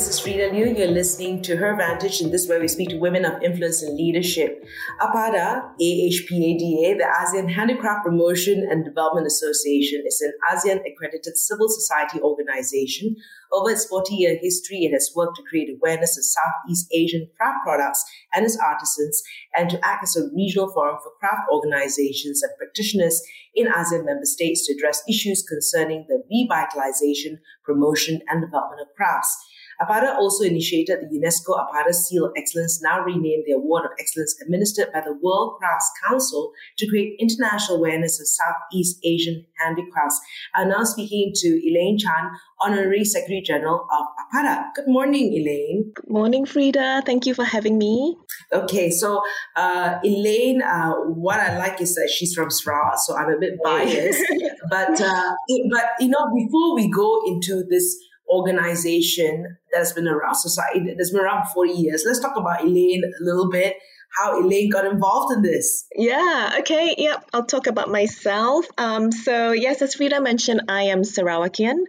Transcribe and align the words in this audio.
This 0.00 0.08
is 0.08 0.20
Freda 0.22 0.50
Liu. 0.50 0.74
You're 0.74 0.88
listening 0.88 1.42
to 1.42 1.56
Her 1.56 1.76
Vantage, 1.76 2.22
and 2.22 2.32
this 2.32 2.44
is 2.44 2.48
where 2.48 2.58
we 2.58 2.68
speak 2.68 2.88
to 2.88 2.96
women 2.96 3.26
of 3.26 3.42
influence 3.42 3.82
and 3.82 3.98
leadership. 3.98 4.64
APADA, 4.98 5.76
AHPADA, 5.78 6.96
the 6.96 7.04
ASEAN 7.04 7.52
Handicraft 7.52 8.06
Promotion 8.06 8.66
and 8.70 8.82
Development 8.82 9.26
Association, 9.26 10.02
is 10.06 10.22
an 10.22 10.32
ASEAN 10.50 10.80
accredited 10.90 11.36
civil 11.36 11.68
society 11.68 12.18
organization. 12.22 13.14
Over 13.52 13.72
its 13.72 13.84
40 13.84 14.14
year 14.14 14.38
history, 14.40 14.84
it 14.86 14.92
has 14.92 15.12
worked 15.14 15.36
to 15.36 15.42
create 15.42 15.68
awareness 15.68 16.16
of 16.16 16.24
Southeast 16.24 16.86
Asian 16.94 17.28
craft 17.36 17.58
products 17.62 18.02
and 18.32 18.46
its 18.46 18.56
artisans, 18.56 19.22
and 19.54 19.68
to 19.68 19.86
act 19.86 20.04
as 20.04 20.16
a 20.16 20.34
regional 20.34 20.72
forum 20.72 20.96
for 21.02 21.12
craft 21.20 21.46
organizations 21.52 22.42
and 22.42 22.52
practitioners 22.56 23.20
in 23.54 23.66
ASEAN 23.66 24.06
member 24.06 24.24
states 24.24 24.66
to 24.66 24.72
address 24.72 25.02
issues 25.06 25.44
concerning 25.46 26.06
the 26.08 26.22
revitalization, 26.32 27.36
promotion, 27.64 28.22
and 28.28 28.40
development 28.40 28.80
of 28.80 28.88
crafts. 28.96 29.36
AHPADA 29.80 30.16
also 30.16 30.44
initiated 30.44 30.98
the 31.00 31.18
UNESCO 31.18 31.56
AHPADA 31.58 31.92
Seal 31.94 32.26
of 32.26 32.32
Excellence, 32.36 32.82
now 32.82 33.00
renamed 33.00 33.44
the 33.46 33.52
Award 33.52 33.86
of 33.86 33.92
Excellence, 33.98 34.36
administered 34.42 34.92
by 34.92 35.00
the 35.00 35.18
World 35.22 35.56
Crafts 35.58 35.90
Council 36.06 36.52
to 36.78 36.86
create 36.86 37.16
international 37.18 37.78
awareness 37.78 38.20
of 38.20 38.26
Southeast 38.28 38.98
Asian 39.04 39.46
handicrafts. 39.58 40.20
I'm 40.54 40.68
now 40.68 40.84
speaking 40.84 41.32
to 41.36 41.48
Elaine 41.48 41.98
Chan, 41.98 42.30
Honorary 42.60 43.04
Secretary 43.04 43.40
General 43.40 43.86
of 43.90 44.06
AHPADA. 44.20 44.74
Good 44.74 44.88
morning, 44.88 45.32
Elaine. 45.32 45.92
Good 45.94 46.10
morning, 46.10 46.44
Freda. 46.44 47.04
Thank 47.06 47.24
you 47.26 47.34
for 47.34 47.44
having 47.44 47.78
me. 47.78 48.16
Okay, 48.52 48.90
so 48.90 49.22
uh, 49.56 49.98
Elaine, 50.04 50.60
uh, 50.62 50.92
what 50.92 51.40
I 51.40 51.56
like 51.58 51.80
is 51.80 51.94
that 51.94 52.10
she's 52.14 52.34
from 52.34 52.50
Sarawak, 52.50 52.98
so 52.98 53.16
I'm 53.16 53.30
a 53.30 53.38
bit 53.38 53.54
biased. 53.64 54.22
but 54.68 55.00
uh, 55.00 55.32
but 55.70 55.84
you 56.00 56.08
know, 56.08 56.30
before 56.34 56.74
we 56.74 56.90
go 56.90 57.22
into 57.26 57.64
this 57.68 57.96
organization 58.30 59.56
that's 59.72 59.92
been 59.92 60.08
around 60.08 60.34
society 60.36 60.94
that's 60.96 61.10
been 61.10 61.20
around 61.20 61.46
for 61.46 61.66
40 61.66 61.72
years. 61.72 62.04
Let's 62.06 62.20
talk 62.20 62.36
about 62.36 62.62
Elaine 62.62 63.02
a 63.04 63.24
little 63.24 63.50
bit. 63.50 63.76
How 64.16 64.40
Elaine 64.40 64.70
got 64.70 64.86
involved 64.86 65.32
in 65.34 65.42
this? 65.42 65.86
Yeah, 65.94 66.56
okay, 66.60 66.94
yep. 66.98 67.24
I'll 67.32 67.44
talk 67.44 67.66
about 67.68 67.88
myself. 67.88 68.66
Um, 68.76 69.12
so, 69.12 69.52
yes, 69.52 69.82
as 69.82 69.94
Freda 69.94 70.22
mentioned, 70.22 70.62
I 70.68 70.84
am 70.84 71.02
Sarawakian. 71.02 71.84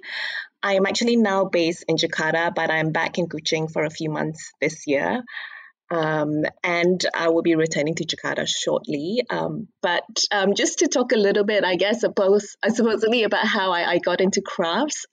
I 0.62 0.76
am 0.76 0.86
actually 0.86 1.16
now 1.16 1.46
based 1.46 1.86
in 1.88 1.98
Jakarta, 1.98 2.54
but 2.54 2.70
I'm 2.70 2.92
back 2.92 3.18
in 3.18 3.28
Kuching 3.28 3.72
for 3.72 3.84
a 3.84 3.90
few 3.90 4.12
months 4.12 4.52
this 4.62 4.86
year. 4.86 5.24
Um, 5.90 6.44
and 6.64 7.04
I 7.14 7.30
will 7.30 7.42
be 7.42 7.56
returning 7.56 7.96
to 7.96 8.06
Jakarta 8.06 8.48
shortly. 8.48 9.24
Um, 9.30 9.68
but 9.82 10.04
um, 10.32 10.54
just 10.54 10.80
to 10.80 10.88
talk 10.88 11.12
a 11.12 11.18
little 11.18 11.44
bit, 11.44 11.66
I 11.66 11.76
guess, 11.76 12.02
suppose, 12.02 12.56
supposedly 12.70 13.24
about 13.24 13.46
how 13.46 13.72
I, 13.72 13.94
I 13.94 13.98
got 13.98 14.22
into 14.22 14.42
crafts. 14.42 15.06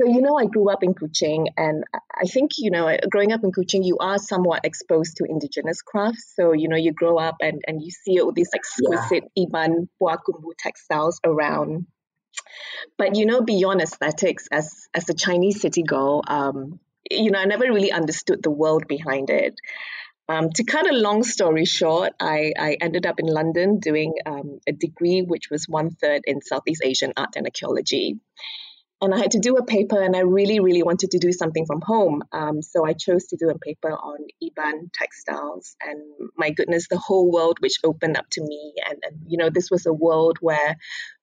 So, 0.00 0.08
you 0.08 0.22
know, 0.22 0.36
I 0.36 0.46
grew 0.46 0.70
up 0.70 0.82
in 0.82 0.94
Kuching, 0.94 1.46
and 1.56 1.84
I 1.94 2.26
think, 2.26 2.52
you 2.58 2.72
know, 2.72 2.96
growing 3.08 3.32
up 3.32 3.44
in 3.44 3.52
Kuching, 3.52 3.84
you 3.84 3.98
are 3.98 4.18
somewhat 4.18 4.64
exposed 4.64 5.18
to 5.18 5.24
indigenous 5.24 5.82
crafts. 5.82 6.32
So, 6.34 6.52
you 6.52 6.68
know, 6.68 6.76
you 6.76 6.92
grow 6.92 7.16
up 7.16 7.36
and, 7.40 7.62
and 7.68 7.80
you 7.80 7.92
see 7.92 8.20
all 8.20 8.32
these 8.32 8.50
exquisite 8.52 9.30
yeah. 9.36 9.44
Iban 9.44 9.88
Pua 10.02 10.18
Kumbu 10.18 10.50
textiles 10.58 11.20
around. 11.24 11.86
But, 12.98 13.14
you 13.14 13.24
know, 13.24 13.42
beyond 13.42 13.80
aesthetics, 13.82 14.48
as, 14.50 14.88
as 14.92 15.08
a 15.08 15.14
Chinese 15.14 15.60
city 15.60 15.84
girl, 15.84 16.22
um, 16.26 16.80
you 17.08 17.30
know, 17.30 17.38
I 17.38 17.44
never 17.44 17.64
really 17.64 17.92
understood 17.92 18.42
the 18.42 18.50
world 18.50 18.88
behind 18.88 19.30
it. 19.30 19.54
Um, 20.28 20.50
to 20.54 20.64
cut 20.64 20.90
a 20.90 20.94
long 20.96 21.22
story 21.22 21.66
short, 21.66 22.14
I, 22.18 22.52
I 22.58 22.76
ended 22.80 23.06
up 23.06 23.20
in 23.20 23.26
London 23.26 23.78
doing 23.78 24.14
um, 24.26 24.58
a 24.66 24.72
degree 24.72 25.22
which 25.22 25.50
was 25.50 25.68
one 25.68 25.90
third 25.90 26.22
in 26.24 26.40
Southeast 26.40 26.82
Asian 26.82 27.12
art 27.16 27.36
and 27.36 27.46
archaeology 27.46 28.18
and 29.00 29.14
I 29.14 29.18
had 29.18 29.32
to 29.32 29.38
do 29.38 29.56
a 29.56 29.64
paper, 29.64 30.00
and 30.00 30.16
I 30.16 30.20
really, 30.20 30.60
really 30.60 30.82
wanted 30.82 31.10
to 31.12 31.18
do 31.18 31.32
something 31.32 31.66
from 31.66 31.80
home. 31.80 32.22
Um, 32.32 32.62
so 32.62 32.86
I 32.86 32.92
chose 32.92 33.26
to 33.26 33.36
do 33.36 33.50
a 33.50 33.58
paper 33.58 33.90
on 33.90 34.18
Iban 34.42 34.90
textiles, 34.92 35.76
and 35.80 36.00
my 36.36 36.50
goodness, 36.50 36.86
the 36.88 36.98
whole 36.98 37.30
world 37.30 37.58
which 37.60 37.78
opened 37.84 38.16
up 38.16 38.26
to 38.32 38.42
me. 38.42 38.74
And, 38.88 38.98
and 39.02 39.16
you 39.26 39.38
know, 39.38 39.50
this 39.50 39.70
was 39.70 39.86
a 39.86 39.92
world 39.92 40.38
where 40.40 40.76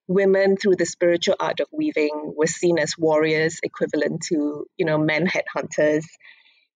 women, 0.06 0.56
through 0.56 0.76
the 0.76 0.86
spiritual 0.86 1.36
art 1.40 1.60
of 1.60 1.68
weaving, 1.72 2.34
were 2.36 2.46
seen 2.46 2.78
as 2.78 2.94
warriors, 2.98 3.58
equivalent 3.62 4.22
to 4.28 4.66
you 4.76 4.86
know 4.86 4.98
men 4.98 5.26
headhunters. 5.26 6.04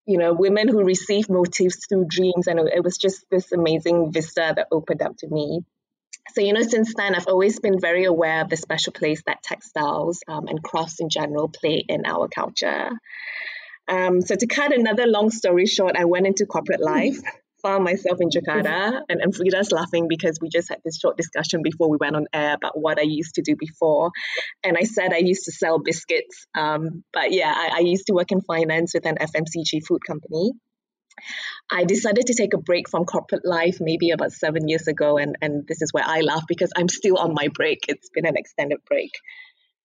You 0.07 0.19
know, 0.19 0.34
women 0.34 0.69
who 0.69 0.84
received 0.84 1.28
motifs 1.28 1.87
through 1.89 2.07
dreams, 2.09 2.47
and 2.47 2.61
it 2.61 2.83
was 2.83 2.97
just 2.97 3.27
this 3.31 3.53
amazing 3.53 4.13
vista 4.13 4.53
that 4.57 4.69
opened 4.73 5.03
up 5.03 5.17
to 5.19 5.28
me. 5.28 5.63
So, 6.35 6.41
you 6.41 6.53
know, 6.53 6.63
since 6.63 6.95
then, 6.95 7.15
I've 7.15 7.29
always 7.29 7.61
been 7.61 7.81
very 7.81 8.05
aware 8.05 8.43
of 8.43 8.51
the 8.51 8.57
special 8.57 8.93
place 8.93 9.23
that 9.27 9.43
textiles 9.43 10.21
um, 10.29 10.49
and 10.49 10.63
crafts 10.63 11.01
in 11.01 11.09
general 11.09 11.49
play 11.49 11.85
in 11.89 12.05
our 12.05 12.29
culture. 12.29 12.91
Um, 13.89 14.21
so, 14.21 14.35
to 14.35 14.47
cut 14.47 14.73
another 14.73 15.07
long 15.07 15.31
story 15.31 15.67
short, 15.67 15.97
I 15.97 16.05
went 16.05 16.27
into 16.27 16.45
corporate 16.45 16.81
life, 16.81 17.19
found 17.63 17.85
myself 17.85 18.19
in 18.21 18.31
Jakarta, 18.31 19.01
and, 19.09 19.21
and 19.21 19.35
Freda's 19.35 19.71
laughing 19.71 20.09
because 20.09 20.39
we 20.41 20.49
just 20.49 20.69
had 20.69 20.81
this 20.85 20.99
short 20.99 21.17
discussion 21.17 21.63
before 21.63 21.89
we 21.89 21.97
went 21.99 22.17
on 22.17 22.27
air 22.33 22.55
about 22.55 22.79
what 22.79 22.99
I 22.99 23.03
used 23.03 23.37
to 23.37 23.43
do 23.43 23.55
before. 23.57 24.11
And 24.65 24.77
I 24.77 24.83
said 24.83 25.13
I 25.13 25.19
used 25.19 25.45
to 25.45 25.53
sell 25.53 25.79
biscuits. 25.79 26.47
Um, 26.57 27.05
but 27.13 27.33
yeah, 27.33 27.53
I, 27.55 27.77
I 27.77 27.81
used 27.81 28.07
to 28.09 28.15
work 28.15 28.33
in 28.33 28.41
finance 28.41 28.93
with 28.95 29.07
an 29.07 29.17
FMCG 29.17 29.87
food 29.87 30.01
company. 30.07 30.53
I 31.71 31.84
decided 31.84 32.27
to 32.27 32.34
take 32.34 32.54
a 32.54 32.59
break 32.59 32.88
from 32.88 33.04
corporate 33.04 33.44
life 33.44 33.78
maybe 33.81 34.10
about 34.10 34.32
seven 34.32 34.69
years 34.69 34.87
ago. 34.87 35.19
And, 35.19 35.37
and 35.43 35.66
this 35.66 35.82
is 35.82 35.93
where 35.93 36.04
I 36.06 36.21
laugh 36.21 36.44
because 36.47 36.72
I'm 36.77 36.88
still 36.88 37.16
on 37.16 37.34
my 37.34 37.49
break. 37.49 37.87
It's 37.88 38.10
been 38.10 38.27
an 38.27 38.37
extended 38.37 38.78
break. 38.87 39.12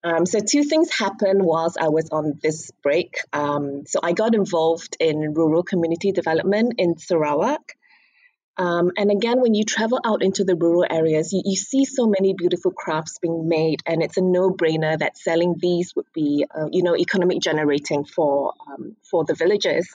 Um, 0.04 0.26
so, 0.26 0.40
two 0.40 0.64
things 0.64 0.90
happened 0.98 1.44
whilst 1.44 1.78
I 1.80 1.90
was 1.90 2.10
on 2.12 2.40
this 2.42 2.72
break. 2.82 3.18
Um, 3.34 3.84
so, 3.86 4.00
I 4.02 4.14
got 4.14 4.34
involved 4.34 4.98
in 5.00 5.34
rural 5.36 5.62
community 5.62 6.12
development 6.12 6.74
in 6.80 6.98
Sarawak. 6.98 7.62
Um, 8.58 8.92
and 8.98 9.12
again, 9.12 9.42
when 9.42 9.54
you 9.54 9.64
travel 9.64 10.00
out 10.04 10.22
into 10.24 10.44
the 10.44 10.56
rural 10.56 10.86
areas, 10.90 11.32
you, 11.32 11.42
you 11.46 11.56
see 11.56 11.86
so 11.86 12.06
many 12.08 12.34
beautiful 12.34 12.72
crafts 12.72 13.18
being 13.20 13.48
made, 13.48 13.82
and 13.86 14.04
it's 14.04 14.18
a 14.18 14.22
no-brainer 14.22 15.00
that 15.00 15.18
selling 15.18 15.56
these 15.58 15.96
would 15.96 16.12
be, 16.14 16.46
uh, 16.54 16.68
you 16.72 16.84
know, 16.84 16.96
economic 16.96 17.40
generating 17.42 18.04
for 18.04 18.54
um, 18.68 18.96
for 19.10 19.24
the 19.24 19.36
villagers. 19.36 19.88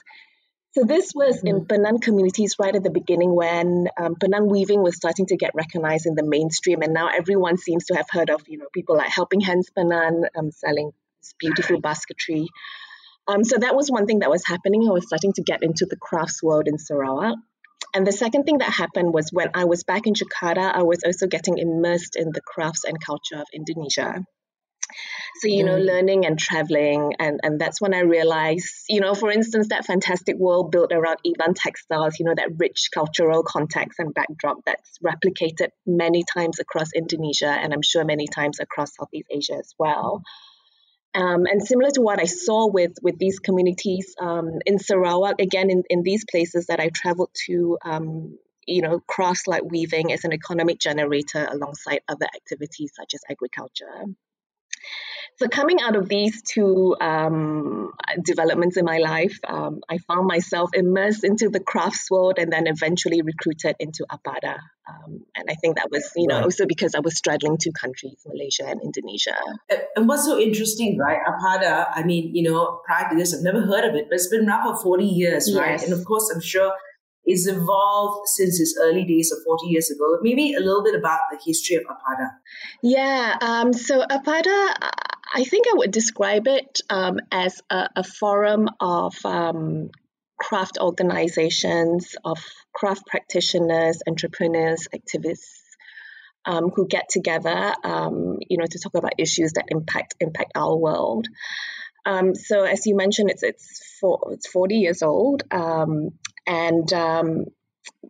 So 0.77 0.83
this 0.83 1.11
was 1.15 1.41
in 1.43 1.61
mm-hmm. 1.61 1.65
Penan 1.65 2.03
communities 2.03 2.57
right 2.59 2.75
at 2.75 2.83
the 2.83 2.91
beginning 2.91 3.33
when 3.33 3.87
um, 3.99 4.13
Penan 4.13 4.47
weaving 4.47 4.83
was 4.83 4.95
starting 4.95 5.25
to 5.25 5.35
get 5.35 5.55
recognized 5.55 6.05
in 6.05 6.13
the 6.13 6.23
mainstream, 6.23 6.83
and 6.83 6.93
now 6.93 7.09
everyone 7.09 7.57
seems 7.57 7.85
to 7.85 7.95
have 7.95 8.05
heard 8.11 8.29
of 8.29 8.43
you 8.47 8.59
know 8.59 8.67
people 8.71 8.95
like 8.95 9.09
Helping 9.09 9.41
Hands 9.41 9.67
Penan 9.75 10.25
um, 10.37 10.51
selling 10.51 10.91
this 11.19 11.33
beautiful 11.39 11.81
basketry. 11.81 12.45
Um, 13.27 13.43
so 13.43 13.57
that 13.57 13.75
was 13.75 13.89
one 13.89 14.05
thing 14.05 14.19
that 14.19 14.29
was 14.29 14.45
happening. 14.45 14.87
I 14.87 14.91
was 14.91 15.07
starting 15.07 15.33
to 15.33 15.41
get 15.41 15.63
into 15.63 15.87
the 15.89 15.97
crafts 15.97 16.43
world 16.43 16.67
in 16.67 16.77
Sarawak. 16.77 17.37
And 17.95 18.05
the 18.05 18.11
second 18.11 18.43
thing 18.43 18.59
that 18.59 18.71
happened 18.71 19.11
was 19.11 19.31
when 19.33 19.49
I 19.55 19.65
was 19.65 19.83
back 19.83 20.05
in 20.05 20.13
Jakarta, 20.13 20.71
I 20.75 20.83
was 20.83 20.99
also 21.03 21.25
getting 21.25 21.57
immersed 21.57 22.15
in 22.15 22.31
the 22.31 22.41
crafts 22.41 22.83
and 22.83 23.03
culture 23.03 23.41
of 23.41 23.47
Indonesia 23.51 24.23
so 25.39 25.47
you 25.47 25.63
know 25.63 25.77
mm. 25.77 25.85
learning 25.85 26.25
and 26.25 26.39
traveling 26.39 27.13
and 27.19 27.39
and 27.43 27.59
that's 27.59 27.79
when 27.81 27.93
i 27.93 27.99
realized 27.99 28.73
you 28.89 28.99
know 28.99 29.13
for 29.13 29.31
instance 29.31 29.67
that 29.69 29.85
fantastic 29.85 30.37
world 30.37 30.71
built 30.71 30.91
around 30.91 31.17
iban 31.25 31.55
textiles 31.55 32.19
you 32.19 32.25
know 32.25 32.33
that 32.35 32.49
rich 32.57 32.89
cultural 32.93 33.43
context 33.43 33.99
and 33.99 34.13
backdrop 34.13 34.57
that's 34.65 34.97
replicated 34.99 35.69
many 35.85 36.23
times 36.23 36.59
across 36.59 36.89
indonesia 36.93 37.49
and 37.49 37.73
i'm 37.73 37.81
sure 37.81 38.03
many 38.05 38.27
times 38.27 38.59
across 38.59 38.95
southeast 38.95 39.27
asia 39.31 39.53
as 39.53 39.73
well 39.77 40.23
um, 41.17 41.47
and 41.47 41.65
similar 41.65 41.89
to 41.91 42.01
what 42.01 42.19
I 42.19 42.25
saw 42.25 42.67
with 42.67 42.93
with 43.01 43.17
these 43.17 43.39
communities 43.39 44.13
um, 44.19 44.59
in 44.67 44.77
Sarawak, 44.77 45.41
again 45.41 45.71
in, 45.71 45.83
in 45.89 46.03
these 46.03 46.23
places 46.29 46.67
that 46.67 46.79
I 46.79 46.89
traveled 46.93 47.31
to, 47.47 47.77
um, 47.83 48.37
you 48.67 48.83
know, 48.83 48.99
cross 48.99 49.47
like 49.47 49.63
weaving 49.63 50.13
as 50.13 50.25
an 50.25 50.33
economic 50.33 50.79
generator 50.79 51.47
alongside 51.49 52.01
other 52.07 52.27
activities 52.35 52.91
such 52.95 53.15
as 53.15 53.21
agriculture. 53.31 54.05
So, 55.39 55.47
coming 55.47 55.81
out 55.81 55.95
of 55.95 56.09
these 56.09 56.41
two 56.41 56.95
um, 56.99 57.91
developments 58.23 58.75
in 58.75 58.85
my 58.85 58.97
life, 58.97 59.37
um, 59.47 59.81
I 59.87 59.99
found 59.99 60.25
myself 60.25 60.71
immersed 60.73 61.23
into 61.23 61.49
the 61.49 61.59
crafts 61.59 62.09
world 62.09 62.39
and 62.39 62.51
then 62.51 62.65
eventually 62.65 63.21
recruited 63.21 63.75
into 63.79 64.03
AHPADA. 64.11 64.57
Um, 64.89 65.25
and 65.35 65.45
I 65.47 65.53
think 65.53 65.75
that 65.75 65.89
was, 65.91 66.11
you 66.15 66.27
know, 66.27 66.37
right. 66.37 66.43
also 66.43 66.65
because 66.65 66.95
I 66.95 67.01
was 67.01 67.17
straddling 67.17 67.57
two 67.57 67.71
countries, 67.71 68.17
Malaysia 68.25 68.65
and 68.65 68.81
Indonesia. 68.81 69.35
And 69.95 70.07
what's 70.07 70.25
so 70.25 70.39
interesting, 70.39 70.97
right? 70.97 71.19
AHPADA, 71.27 71.87
I 71.93 72.03
mean, 72.03 72.33
you 72.33 72.49
know, 72.49 72.81
prior 72.85 73.07
to 73.09 73.15
this, 73.15 73.35
I've 73.35 73.43
never 73.43 73.61
heard 73.61 73.83
of 73.83 73.93
it, 73.93 74.05
but 74.09 74.15
it's 74.15 74.29
been 74.29 74.49
around 74.49 74.75
for 74.75 74.81
40 74.81 75.05
years, 75.05 75.53
right? 75.55 75.79
And 75.83 75.93
of 75.93 76.03
course, 76.03 76.31
I'm 76.33 76.41
sure 76.41 76.73
it's 77.25 77.45
evolved 77.45 78.27
since 78.29 78.59
its 78.59 78.75
early 78.81 79.03
days 79.03 79.31
of 79.31 79.39
40 79.45 79.67
years 79.67 79.91
ago. 79.91 80.17
Maybe 80.21 80.53
a 80.53 80.61
little 80.61 80.83
bit 80.83 80.95
about 80.95 81.19
the 81.29 81.37
history 81.45 81.75
of 81.75 81.83
AHPADA. 81.83 82.29
Yeah, 82.81 83.35
um, 83.41 83.73
so 83.73 84.03
AHPADA, 84.09 84.73
I 85.33 85.43
think 85.43 85.67
I 85.67 85.75
would 85.75 85.91
describe 85.91 86.47
it 86.47 86.81
um, 86.89 87.19
as 87.31 87.61
a, 87.69 87.89
a, 87.97 88.03
forum 88.03 88.69
of 88.79 89.13
um, 89.25 89.89
craft 90.39 90.77
organizations, 90.79 92.15
of 92.23 92.37
craft 92.73 93.05
practitioners, 93.07 94.01
entrepreneurs, 94.07 94.87
activists 94.95 95.61
um, 96.45 96.69
who 96.69 96.87
get 96.87 97.09
together, 97.09 97.73
um, 97.83 98.37
you 98.47 98.57
know, 98.57 98.65
to 98.69 98.79
talk 98.79 98.95
about 98.95 99.13
issues 99.17 99.53
that 99.53 99.65
impact 99.69 100.15
impact 100.19 100.53
our 100.55 100.75
world. 100.75 101.27
Um, 102.05 102.35
so, 102.35 102.63
as 102.63 102.85
you 102.85 102.95
mentioned, 102.95 103.29
it's 103.29 103.43
it's 103.43 103.97
for, 103.99 104.19
it's 104.31 104.47
forty 104.47 104.75
years 104.75 105.03
old, 105.03 105.43
um, 105.51 106.11
and 106.45 106.91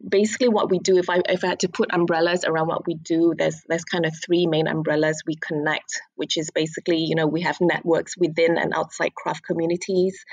basically 0.08 0.50
what 0.50 0.70
we 0.70 0.80
do 0.80 0.98
if 0.98 1.10
I 1.10 1.22
if 1.28 1.44
I 1.44 1.48
had 1.48 1.60
to 1.62 1.70
put 1.70 1.94
umbrellas 1.94 2.44
around 2.46 2.68
what 2.68 2.86
we 2.86 2.96
do 2.96 3.34
there's 3.38 3.62
there's 3.68 3.84
kind 3.84 4.06
of 4.06 4.14
three 4.26 4.48
main 4.48 4.68
umbrellas 4.68 5.24
we 5.26 5.36
connect 5.36 6.02
which 6.16 6.38
is 6.38 6.52
basically 6.52 7.00
you 7.00 7.16
know 7.16 7.28
we 7.28 7.42
have 7.42 7.58
networks 7.62 8.18
within 8.18 8.58
and 8.58 8.74
outside 8.74 9.14
craft 9.16 9.44
communities 9.44 10.24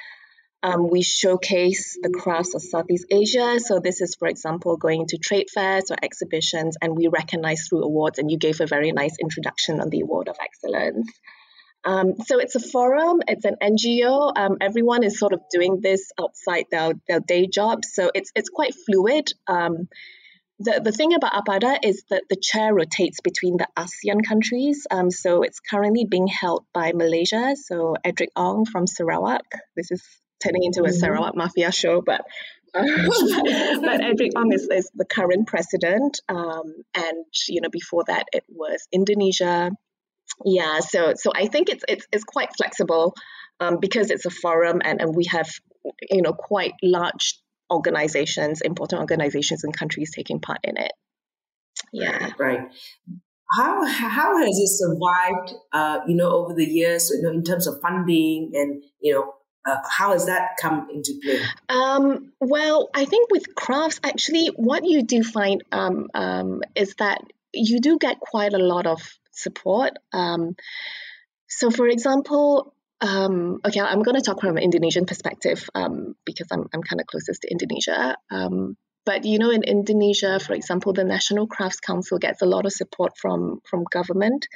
um, 0.64 0.88
we 0.88 1.02
showcase 1.02 1.98
the 2.00 2.08
crafts 2.08 2.54
of 2.54 2.62
Southeast 2.62 3.04
Asia. 3.10 3.60
So, 3.60 3.80
this 3.80 4.00
is, 4.00 4.14
for 4.14 4.26
example, 4.26 4.78
going 4.78 5.06
to 5.08 5.18
trade 5.18 5.50
fairs 5.50 5.90
or 5.90 5.96
exhibitions, 6.02 6.78
and 6.80 6.96
we 6.96 7.08
recognize 7.08 7.68
through 7.68 7.82
awards. 7.82 8.18
And 8.18 8.30
you 8.30 8.38
gave 8.38 8.62
a 8.62 8.66
very 8.66 8.90
nice 8.90 9.14
introduction 9.20 9.82
on 9.82 9.90
the 9.90 10.00
Award 10.00 10.28
of 10.28 10.38
Excellence. 10.42 11.12
Um, 11.84 12.14
so 12.24 12.38
it's 12.38 12.54
a 12.54 12.60
forum, 12.60 13.20
it's 13.28 13.44
an 13.44 13.56
NGO. 13.62 14.32
Um, 14.36 14.56
everyone 14.60 15.04
is 15.04 15.18
sort 15.18 15.32
of 15.32 15.40
doing 15.52 15.80
this 15.82 16.10
outside 16.18 16.64
their, 16.70 16.92
their 17.08 17.20
day 17.20 17.46
jobs. 17.46 17.92
So 17.92 18.10
it's, 18.14 18.30
it's 18.34 18.48
quite 18.48 18.74
fluid. 18.86 19.28
Um, 19.46 19.88
the, 20.60 20.80
the 20.82 20.92
thing 20.92 21.14
about 21.14 21.32
AHPADA 21.32 21.78
is 21.82 22.04
that 22.10 22.22
the 22.30 22.36
chair 22.36 22.72
rotates 22.72 23.20
between 23.20 23.56
the 23.56 23.68
ASEAN 23.76 24.26
countries. 24.26 24.86
Um, 24.90 25.10
so 25.10 25.42
it's 25.42 25.60
currently 25.60 26.04
being 26.04 26.28
held 26.28 26.64
by 26.72 26.92
Malaysia. 26.92 27.54
So 27.56 27.96
Edric 28.04 28.30
Ong 28.36 28.64
from 28.64 28.86
Sarawak. 28.86 29.44
This 29.76 29.90
is 29.90 30.02
turning 30.42 30.62
into 30.64 30.82
a 30.82 30.84
mm-hmm. 30.84 30.96
Sarawak 30.96 31.34
mafia 31.36 31.72
show, 31.72 32.02
but 32.02 32.22
but 32.74 34.00
Edric 34.02 34.32
Ong 34.36 34.52
is, 34.52 34.68
is 34.68 34.90
the 34.94 35.04
current 35.04 35.46
president. 35.46 36.20
Um, 36.28 36.74
and 36.94 37.24
you 37.48 37.60
know 37.60 37.68
before 37.70 38.04
that 38.08 38.26
it 38.32 38.44
was 38.48 38.86
Indonesia, 38.92 39.70
yeah, 40.44 40.80
so 40.80 41.14
so 41.16 41.32
I 41.34 41.46
think 41.46 41.68
it's 41.68 41.84
it's 41.88 42.06
it's 42.12 42.24
quite 42.24 42.50
flexible 42.56 43.14
um, 43.60 43.78
because 43.80 44.10
it's 44.10 44.26
a 44.26 44.30
forum 44.30 44.80
and, 44.84 45.00
and 45.00 45.14
we 45.14 45.26
have 45.26 45.48
you 46.10 46.22
know 46.22 46.32
quite 46.32 46.74
large 46.82 47.38
organizations, 47.70 48.60
important 48.60 49.00
organizations 49.00 49.64
and 49.64 49.76
countries 49.76 50.12
taking 50.14 50.40
part 50.40 50.58
in 50.64 50.76
it. 50.76 50.92
Yeah. 51.92 52.30
Right. 52.38 52.68
How 53.56 53.86
how 53.86 54.38
has 54.38 54.58
it 54.58 54.68
survived? 54.68 55.54
Uh, 55.72 56.00
you 56.06 56.16
know, 56.16 56.30
over 56.30 56.54
the 56.54 56.64
years, 56.64 57.10
you 57.10 57.22
know, 57.22 57.30
in 57.30 57.44
terms 57.44 57.66
of 57.66 57.80
funding 57.80 58.52
and 58.54 58.82
you 59.00 59.14
know. 59.14 59.34
Uh, 59.66 59.78
how 59.90 60.12
has 60.12 60.26
that 60.26 60.58
come 60.60 60.88
into 60.92 61.18
play? 61.22 61.40
Um, 61.70 62.32
well, 62.38 62.90
I 62.92 63.06
think 63.06 63.30
with 63.30 63.54
crafts, 63.54 63.98
actually, 64.04 64.48
what 64.48 64.84
you 64.84 65.02
do 65.02 65.22
find 65.22 65.64
um, 65.72 66.08
um, 66.12 66.60
is 66.74 66.94
that 66.96 67.22
you 67.54 67.80
do 67.80 67.96
get 67.96 68.20
quite 68.20 68.52
a 68.52 68.58
lot 68.58 68.86
of 68.86 69.00
support. 69.34 69.92
Um, 70.12 70.56
so, 71.48 71.70
for 71.70 71.86
example, 71.88 72.74
um, 73.00 73.60
okay, 73.64 73.80
I'm 73.80 74.02
going 74.02 74.16
to 74.16 74.22
talk 74.22 74.40
from 74.40 74.56
an 74.56 74.62
Indonesian 74.62 75.06
perspective 75.06 75.68
um, 75.74 76.14
because 76.24 76.48
I'm, 76.50 76.66
I'm 76.72 76.82
kind 76.82 77.00
of 77.00 77.06
closest 77.06 77.42
to 77.42 77.50
Indonesia. 77.50 78.16
Um, 78.30 78.76
but 79.04 79.24
you 79.24 79.38
know, 79.38 79.50
in 79.50 79.62
Indonesia, 79.62 80.40
for 80.40 80.54
example, 80.54 80.92
the 80.92 81.04
National 81.04 81.46
Crafts 81.46 81.80
Council 81.80 82.18
gets 82.18 82.40
a 82.40 82.46
lot 82.46 82.64
of 82.64 82.72
support 82.72 83.18
from 83.18 83.60
from 83.68 83.84
government. 83.90 84.46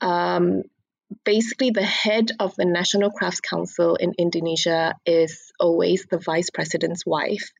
Um, 0.00 0.62
basically, 1.24 1.70
the 1.70 1.82
head 1.82 2.30
of 2.40 2.54
the 2.56 2.64
National 2.64 3.10
Crafts 3.10 3.40
Council 3.40 3.96
in 3.96 4.14
Indonesia 4.18 4.94
is 5.04 5.52
always 5.60 6.06
the 6.10 6.18
vice 6.18 6.50
president's 6.50 7.04
wife. 7.04 7.52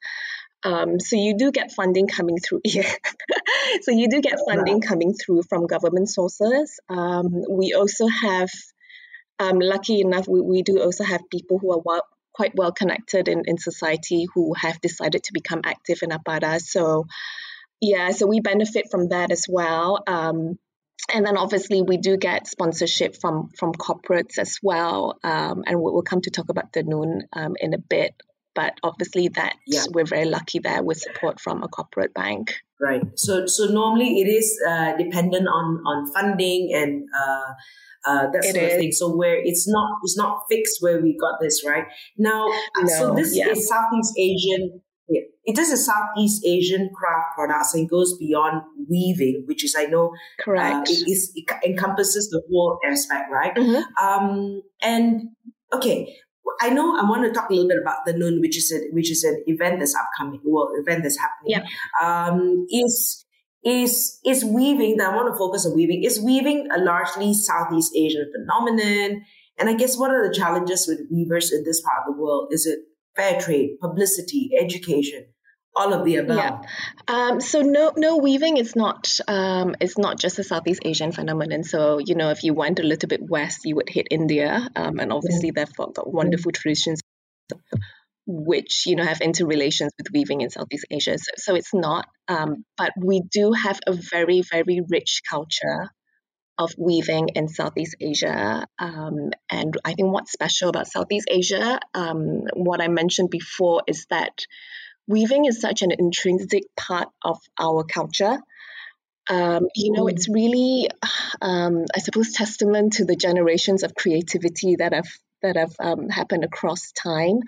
Um, 0.65 0.99
so 0.99 1.17
you 1.17 1.37
do 1.37 1.53
get 1.53 1.73
funding 1.73 2.09
coming 2.09 2.39
through 2.39 2.63
here. 2.65 2.91
so 3.83 3.91
you 3.93 4.09
do 4.09 4.21
get 4.21 4.39
funding 4.49 4.81
coming 4.81 5.15
through 5.15 5.43
from 5.49 5.67
government 5.67 6.09
sources. 6.09 6.81
Um, 6.89 7.43
we 7.49 7.75
also 7.75 8.07
have, 8.07 8.51
um, 9.39 9.59
lucky 9.59 10.01
enough, 10.01 10.27
we, 10.27 10.41
we 10.41 10.63
do 10.63 10.81
also 10.81 11.05
have 11.05 11.21
people 11.31 11.59
who 11.59 11.73
are 11.73 11.83
well, 11.85 12.03
quite 12.33 12.55
well 12.55 12.73
connected 12.73 13.29
in, 13.29 13.43
in 13.47 13.59
society 13.59 14.27
who 14.35 14.55
have 14.55 14.81
decided 14.81 15.23
to 15.25 15.33
become 15.33 15.61
active 15.65 15.99
in 16.03 16.11
AHPADA. 16.11 16.61
So 16.61 17.07
yeah, 17.81 18.11
so 18.11 18.27
we 18.27 18.41
benefit 18.41 18.87
from 18.91 19.09
that 19.09 19.31
as 19.31 19.47
well. 19.49 20.03
Um, 20.07 20.59
and 21.13 21.27
then 21.27 21.37
obviously 21.37 21.83
we 21.83 21.99
do 21.99 22.17
get 22.17 22.47
sponsorship 22.47 23.17
from 23.21 23.51
from 23.59 23.73
corporates 23.73 24.39
as 24.39 24.59
well, 24.63 25.19
um, 25.23 25.65
and 25.67 25.81
we'll, 25.81 25.93
we'll 25.93 26.03
come 26.03 26.23
to 26.23 26.31
talk 26.31 26.49
about 26.49 26.73
Tenun 26.73 27.23
um, 27.35 27.57
in 27.61 27.75
a 27.75 27.79
bit 27.79 28.15
but 28.55 28.79
obviously 28.83 29.29
that 29.29 29.57
yeah. 29.67 29.85
we're 29.93 30.07
very 30.07 30.25
lucky 30.27 30.59
there 30.59 30.83
with 30.83 30.99
support 30.99 31.41
from 31.41 31.63
a 31.63 31.69
corporate 31.69 32.15
bank. 32.15 32.55
Right. 32.81 33.03
So 33.17 33.47
so 33.47 33.67
normally 33.67 34.21
it 34.21 34.29
is 34.29 34.61
uh, 34.67 34.97
dependent 34.97 35.49
on 35.49 35.83
on 35.87 36.13
funding 36.13 36.71
and 36.75 37.09
uh, 37.17 37.53
uh, 38.07 38.31
that 38.31 38.45
sort 38.45 38.65
of 38.65 38.79
thing. 38.79 38.93
So 38.93 39.15
where 39.15 39.37
it's 39.37 39.69
not 39.69 39.99
it's 40.03 40.17
not 40.17 40.43
fixed 40.51 40.79
where 40.81 41.01
we 41.01 41.17
got 41.19 41.41
this 41.41 41.65
right 41.67 41.85
now. 42.19 42.47
No, 42.79 42.87
so 42.99 43.15
this 43.15 43.37
yeah. 43.37 43.49
is 43.49 43.69
Southeast 43.69 44.13
Asian. 44.19 44.81
Yeah, 45.09 45.23
it 45.45 45.59
is 45.59 45.71
a 45.71 45.77
Southeast 45.77 46.45
Asian 46.47 46.91
craft 46.95 47.35
products 47.35 47.75
and 47.75 47.89
goes 47.89 48.17
beyond 48.19 48.63
weaving, 48.89 49.45
which 49.47 49.65
is 49.65 49.75
I 49.79 49.85
know 49.85 50.09
uh, 50.09 50.43
correct. 50.43 50.91
it, 50.91 51.11
is, 51.11 51.33
it 51.35 51.45
encompasses 51.65 52.31
the 52.31 52.43
whole 52.51 52.79
aspect, 52.87 53.31
right? 53.31 53.55
Mm-hmm. 53.55 54.05
Um, 54.07 54.63
and 54.83 55.29
okay, 55.75 56.17
I 56.61 56.71
know 56.71 56.97
I 56.97 57.03
want 57.03 57.25
to 57.25 57.33
talk 57.33 57.51
a 57.51 57.53
little 57.53 57.69
bit 57.69 57.79
about 57.79 58.07
Tenun, 58.07 58.41
which 58.41 58.57
is 58.57 58.73
a, 58.73 58.93
which 58.93 59.11
is 59.11 59.25
an 59.25 59.43
event 59.47 59.79
that's 59.79 59.95
upcoming, 59.95 60.41
well, 60.45 60.71
event 60.77 61.03
that's 61.03 61.19
happening. 61.19 61.53
Yeah. 61.57 61.67
Um, 62.03 62.67
is 62.71 63.25
is 63.65 64.21
is 64.25 64.45
weaving 64.45 64.99
that 64.99 65.13
I 65.13 65.17
want 65.17 65.33
to 65.33 65.39
focus 65.39 65.67
on 65.67 65.75
weaving. 65.75 66.05
Is 66.05 66.21
weaving 66.21 66.69
a 66.75 66.79
largely 66.79 67.35
Southeast 67.35 67.93
Asian 67.97 68.31
phenomenon? 68.33 69.25
And 69.59 69.69
I 69.69 69.75
guess 69.75 69.97
what 69.97 70.11
are 70.11 70.27
the 70.27 70.35
challenges 70.35 70.87
with 70.87 71.01
weavers 71.11 71.53
in 71.53 71.65
this 71.65 71.81
part 71.81 72.01
of 72.01 72.15
the 72.15 72.21
world? 72.21 72.49
Is 72.51 72.67
it 72.67 72.81
fair 73.17 73.41
trade, 73.41 73.79
publicity, 73.81 74.51
education? 74.61 75.27
All 75.77 75.93
of 75.93 76.05
the 76.05 76.17
above. 76.17 76.37
Yeah. 76.37 76.61
Um, 77.09 77.41
so 77.41 77.63
no, 77.63 77.93
no 77.97 78.19
weaving 78.19 78.57
is 78.57 78.77
not 78.77 79.09
um, 79.29 79.75
is 79.81 79.99
not 79.99 80.19
just 80.19 80.39
a 80.39 80.45
Southeast 80.45 80.83
Asian 80.85 81.13
phenomenon. 81.13 81.65
So 81.65 81.99
you 81.99 82.15
know, 82.15 82.31
if 82.31 82.45
you 82.45 82.55
went 82.55 82.79
a 82.79 82.83
little 82.83 83.09
bit 83.09 83.23
west, 83.23 83.61
you 83.65 83.77
would 83.77 83.89
hit 83.89 84.09
India, 84.11 84.69
um, 84.77 84.99
and 84.99 85.13
obviously 85.13 85.51
mm-hmm. 85.51 85.65
they've 85.65 85.95
got, 85.95 86.13
wonderful 86.13 86.53
traditions, 86.53 87.01
which 88.27 88.85
you 88.87 88.97
know 88.97 89.05
have 89.05 89.21
interrelations 89.21 89.93
with 89.99 90.13
weaving 90.13 90.43
in 90.43 90.51
Southeast 90.51 90.87
Asia. 90.91 91.19
So, 91.19 91.33
so 91.37 91.55
it's 91.55 91.75
not, 91.75 92.07
um, 92.29 92.65
but 92.77 92.93
we 92.97 93.21
do 93.21 93.53
have 93.53 93.81
a 93.87 93.93
very 93.93 94.43
very 94.43 94.81
rich 94.89 95.23
culture 95.29 95.91
of 96.57 96.71
weaving 96.79 97.31
in 97.35 97.49
Southeast 97.49 97.97
Asia. 98.01 98.65
Um, 98.79 99.31
and 99.51 99.77
I 99.85 99.95
think 99.95 100.13
what's 100.13 100.31
special 100.31 100.69
about 100.69 100.87
Southeast 100.87 101.27
Asia, 101.29 101.81
um, 101.95 102.43
what 102.55 102.81
I 102.81 102.87
mentioned 102.87 103.31
before, 103.31 103.83
is 103.89 104.07
that 104.11 104.47
weaving 105.07 105.45
is 105.45 105.61
such 105.61 105.83
an 105.83 105.93
intrinsic 105.93 106.65
part 106.77 107.09
of 107.23 107.39
our 107.59 107.85
culture. 107.85 108.39
Um, 109.29 109.69
you 109.75 109.93
know, 109.93 110.07
it's 110.07 110.29
mm. 110.29 110.35
really, 110.35 110.89
um, 111.41 111.85
I 111.95 112.01
suppose, 112.01 112.33
testament 112.33 112.95
to 112.95 113.05
the 113.05 113.17
generations 113.17 113.83
of 113.83 113.95
creativity 113.95 114.77
that 114.77 114.93
have 114.93 115.09
that 115.43 115.57
have 115.57 115.75
um, 115.79 116.09
happened 116.09 116.45
across 116.45 116.93
time. 116.93 117.41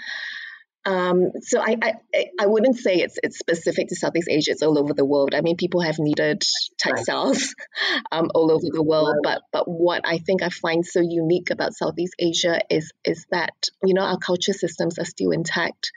Um, 0.87 1.33
so 1.41 1.61
I, 1.61 1.77
I 1.83 2.25
I 2.39 2.47
wouldn't 2.47 2.77
say 2.77 2.95
it's 2.95 3.19
it's 3.23 3.39
specific 3.39 3.89
to 3.89 3.97
Southeast 3.97 4.29
Asia. 4.31 4.53
It's 4.53 4.63
all 4.63 4.79
over 4.79 4.95
the 4.95 5.05
world. 5.05 5.35
I 5.35 5.41
mean, 5.41 5.57
people 5.57 5.81
have 5.81 5.99
needed 5.99 6.45
textiles 6.79 7.55
um, 8.13 8.31
all 8.35 8.53
over 8.53 8.67
the 8.71 8.83
world. 8.83 9.17
But 9.23 9.43
but 9.53 9.67
what 9.67 10.03
I 10.07 10.19
think 10.19 10.43
I 10.43 10.49
find 10.49 10.87
so 10.87 11.01
unique 11.01 11.51
about 11.51 11.75
Southeast 11.75 12.15
Asia 12.19 12.61
is 12.71 12.93
is 13.05 13.27
that 13.33 13.55
you 13.83 13.95
know 13.95 14.03
our 14.03 14.19
culture 14.19 14.53
systems 14.53 14.99
are 14.99 15.05
still 15.05 15.33
intact 15.33 15.91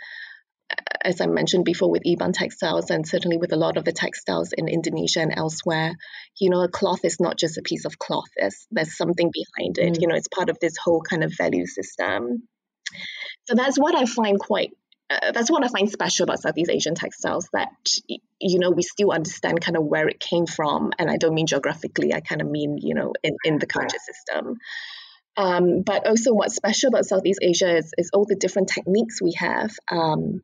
as 1.04 1.22
I 1.22 1.28
mentioned 1.28 1.66
before, 1.66 1.90
with 1.90 2.04
Iban 2.04 2.34
textiles 2.34 2.90
and 2.90 3.08
certainly 3.08 3.38
with 3.38 3.54
a 3.54 3.58
lot 3.58 3.78
of 3.78 3.86
the 3.86 3.92
textiles 3.92 4.54
in 4.54 4.68
Indonesia 4.68 5.22
and 5.22 5.34
elsewhere, 5.36 5.96
you 6.40 6.50
know, 6.50 6.62
a 6.62 6.70
cloth 6.70 7.06
is 7.06 7.20
not 7.20 7.38
just 7.38 7.58
a 7.58 7.62
piece 7.62 7.86
of 7.86 7.98
cloth. 7.98 8.30
There's 8.38 8.68
there's 8.72 8.98
something 8.98 9.32
behind 9.32 9.78
it. 9.78 9.98
Mm. 9.98 10.02
You 10.02 10.08
know, 10.08 10.16
it's 10.16 10.28
part 10.28 10.50
of 10.50 10.58
this 10.60 10.76
whole 10.78 11.02
kind 11.02 11.24
of 11.24 11.34
value 11.36 11.66
system. 11.66 12.48
So 13.46 13.56
that's 13.56 13.78
what 13.78 13.96
I 13.96 14.06
find 14.06 14.40
quite. 14.40 14.72
Uh, 15.10 15.32
that's 15.32 15.50
what 15.50 15.64
I 15.64 15.70
find 15.70 15.90
special 15.90 16.26
about 16.26 16.42
Southeast 16.42 16.70
Asian 16.70 16.96
textiles. 16.96 17.50
That 17.54 17.70
you 18.40 18.60
know 18.60 18.72
we 18.72 18.84
still 18.84 19.12
understand 19.12 19.62
kind 19.62 19.78
of 19.78 19.86
where 19.86 20.08
it 20.08 20.20
came 20.20 20.46
from, 20.46 20.92
and 21.00 21.10
I 21.10 21.18
don't 21.18 21.34
mean 21.34 21.48
geographically. 21.48 22.14
I 22.14 22.20
kind 22.20 22.42
of 22.42 22.50
mean 22.50 22.78
you 22.82 22.96
know 22.96 23.14
in 23.24 23.36
in 23.44 23.58
the 23.58 23.68
culture 23.68 23.98
system. 24.00 24.58
Um, 25.38 25.84
but 25.84 26.06
also, 26.06 26.34
what's 26.34 26.56
special 26.56 26.90
about 26.90 27.06
Southeast 27.06 27.40
Asia 27.42 27.78
is, 27.78 27.94
is 27.98 28.10
all 28.14 28.26
the 28.26 28.36
different 28.36 28.68
techniques 28.68 29.22
we 29.22 29.34
have. 29.38 29.72
Um, 29.90 30.42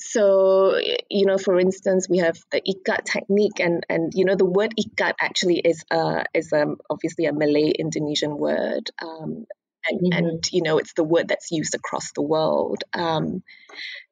so 0.00 0.78
you 1.10 1.26
know 1.26 1.38
for 1.38 1.58
instance 1.58 2.08
we 2.08 2.18
have 2.18 2.38
the 2.50 2.60
ikat 2.60 3.04
technique 3.04 3.60
and 3.60 3.84
and 3.88 4.12
you 4.14 4.24
know 4.24 4.34
the 4.34 4.44
word 4.44 4.74
ikat 4.78 5.14
actually 5.20 5.58
is 5.58 5.84
uh 5.90 6.22
is 6.34 6.52
um 6.52 6.76
obviously 6.90 7.26
a 7.26 7.32
malay 7.32 7.70
indonesian 7.70 8.36
word 8.36 8.90
um 9.02 9.46
and, 9.88 10.00
mm-hmm. 10.00 10.18
and 10.18 10.48
you 10.52 10.62
know 10.62 10.78
it's 10.78 10.94
the 10.94 11.04
word 11.04 11.28
that's 11.28 11.50
used 11.50 11.74
across 11.74 12.12
the 12.12 12.22
world. 12.22 12.82
Um 12.94 13.42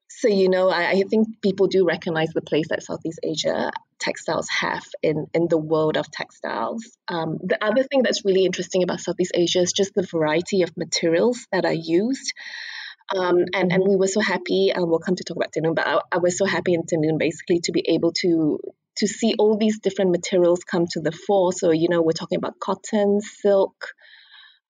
so 0.09 0.29
you 0.29 0.49
know 0.49 0.71
I, 0.71 0.91
I 0.91 1.03
think 1.11 1.43
people 1.43 1.67
do 1.67 1.85
recognize 1.85 2.31
the 2.31 2.41
place 2.41 2.69
that 2.69 2.83
southeast 2.83 3.21
asia 3.23 3.71
textiles 3.99 4.49
have 4.49 4.85
in 5.03 5.27
in 5.35 5.49
the 5.49 5.59
world 5.59 5.97
of 5.97 6.11
textiles. 6.11 6.85
Um, 7.09 7.39
the 7.43 7.63
other 7.65 7.83
thing 7.83 8.03
that's 8.03 8.25
really 8.25 8.45
interesting 8.45 8.83
about 8.83 9.01
southeast 9.01 9.33
asia 9.35 9.61
is 9.61 9.73
just 9.73 9.95
the 9.95 10.07
variety 10.11 10.63
of 10.63 10.77
materials 10.77 11.47
that 11.53 11.65
are 11.65 11.73
used 11.73 12.33
um, 13.15 13.45
and, 13.55 13.73
and 13.73 13.85
we 13.87 13.97
were 13.97 14.07
so 14.07 14.21
happy, 14.21 14.73
uh, 14.73 14.85
we'll 14.85 14.99
come 14.99 15.17
to 15.17 15.25
talk 15.25 15.37
about 15.37 15.53
Tenun, 15.53 15.75
but 15.75 15.87
I, 15.87 16.01
I 16.13 16.19
was 16.19 16.37
so 16.39 16.45
happy 16.45 16.75
in 16.75 16.83
Tenun 16.83 17.19
basically 17.19 17.61
to 17.61 17.73
be 17.73 17.85
able 17.89 18.13
to 18.23 18.59
to 18.97 19.07
see 19.07 19.35
all 19.39 19.59
these 19.59 19.79
different 19.79 20.11
materials 20.11 20.61
come 20.65 20.87
to 20.91 21.01
the 21.01 21.13
fore. 21.13 21.53
So, 21.53 21.71
you 21.71 21.89
know, 21.91 22.01
we're 22.01 22.13
talking 22.13 22.39
about 22.39 22.59
cotton, 22.59 23.21
silk, 23.21 23.89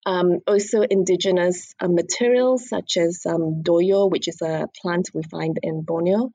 um, 0.04 0.40
also 0.46 0.82
indigenous 0.82 1.74
uh, 1.80 1.88
materials 1.88 2.68
such 2.68 2.96
as 2.96 3.22
um, 3.24 3.62
doyo, 3.62 4.10
which 4.10 4.28
is 4.28 4.42
a 4.42 4.68
plant 4.82 5.10
we 5.14 5.22
find 5.22 5.58
in 5.62 5.82
Borneo, 5.82 6.32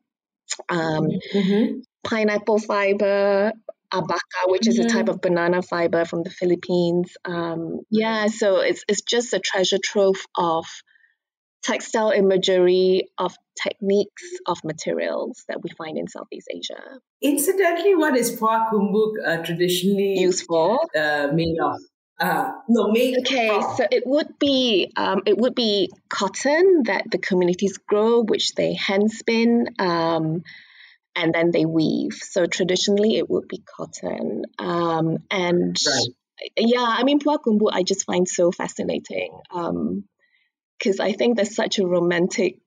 um, 0.70 1.08
mm-hmm. 1.34 1.80
pineapple 2.04 2.60
fiber, 2.60 3.52
abaca, 3.92 4.48
which 4.48 4.68
is 4.68 4.80
a 4.80 4.86
type 4.86 5.06
mm-hmm. 5.06 5.10
of 5.10 5.22
banana 5.22 5.62
fiber 5.62 6.06
from 6.06 6.24
the 6.24 6.30
Philippines. 6.30 7.16
Um, 7.26 7.82
yeah, 7.90 8.28
so 8.28 8.62
it's, 8.62 8.86
it's 8.88 9.02
just 9.02 9.34
a 9.34 9.40
treasure 9.40 9.80
trove 9.84 10.26
of 10.38 10.66
textile 11.64 12.12
imagery 12.12 13.10
of 13.18 13.36
techniques 13.62 14.24
of 14.48 14.64
materials 14.64 15.44
that 15.48 15.62
we 15.62 15.70
find 15.78 15.98
in 15.98 16.08
Southeast 16.08 16.48
Asia. 16.54 17.00
Incidentally, 17.22 17.96
what 17.96 18.16
is 18.18 18.40
Pua 18.40 18.70
Kumbu 18.70 19.14
uh, 19.26 19.44
traditionally 19.44 20.20
used 20.20 20.46
for? 20.46 20.80
Uh, 20.96 21.28
made 21.34 21.58
of? 21.62 21.80
Uh, 22.20 22.52
no, 22.70 22.92
made 22.92 23.18
okay, 23.20 23.60
so 23.76 23.86
it 23.90 24.04
would 24.06 24.38
be 24.38 24.92
um, 24.96 25.22
it 25.26 25.36
would 25.36 25.56
be 25.56 25.90
cotton 26.08 26.84
that 26.86 27.10
the 27.10 27.18
communities 27.18 27.80
grow, 27.80 28.22
which 28.22 28.54
they 28.54 28.76
hand 28.76 29.10
spin, 29.10 29.66
um, 29.80 30.44
and 31.16 31.34
then 31.34 31.50
they 31.50 31.66
weave. 31.66 32.14
So 32.14 32.46
traditionally, 32.46 33.18
it 33.18 33.28
would 33.28 33.48
be 33.48 33.64
cotton, 33.76 34.44
um, 34.60 35.18
and 35.32 35.76
right. 35.88 36.08
yeah, 36.58 36.86
I 36.88 37.04
mean 37.04 37.20
Pua 37.20 37.40
Kumbu, 37.40 37.72
I 37.74 37.82
just 37.82 38.06
find 38.06 38.28
so 38.28 38.52
fascinating. 38.52 39.36
Um, 39.50 40.04
because 40.82 41.00
I 41.00 41.14
think 41.14 41.36
there's 41.36 41.56
such 41.56 41.80
a 41.80 41.86
romantic, 41.86 42.58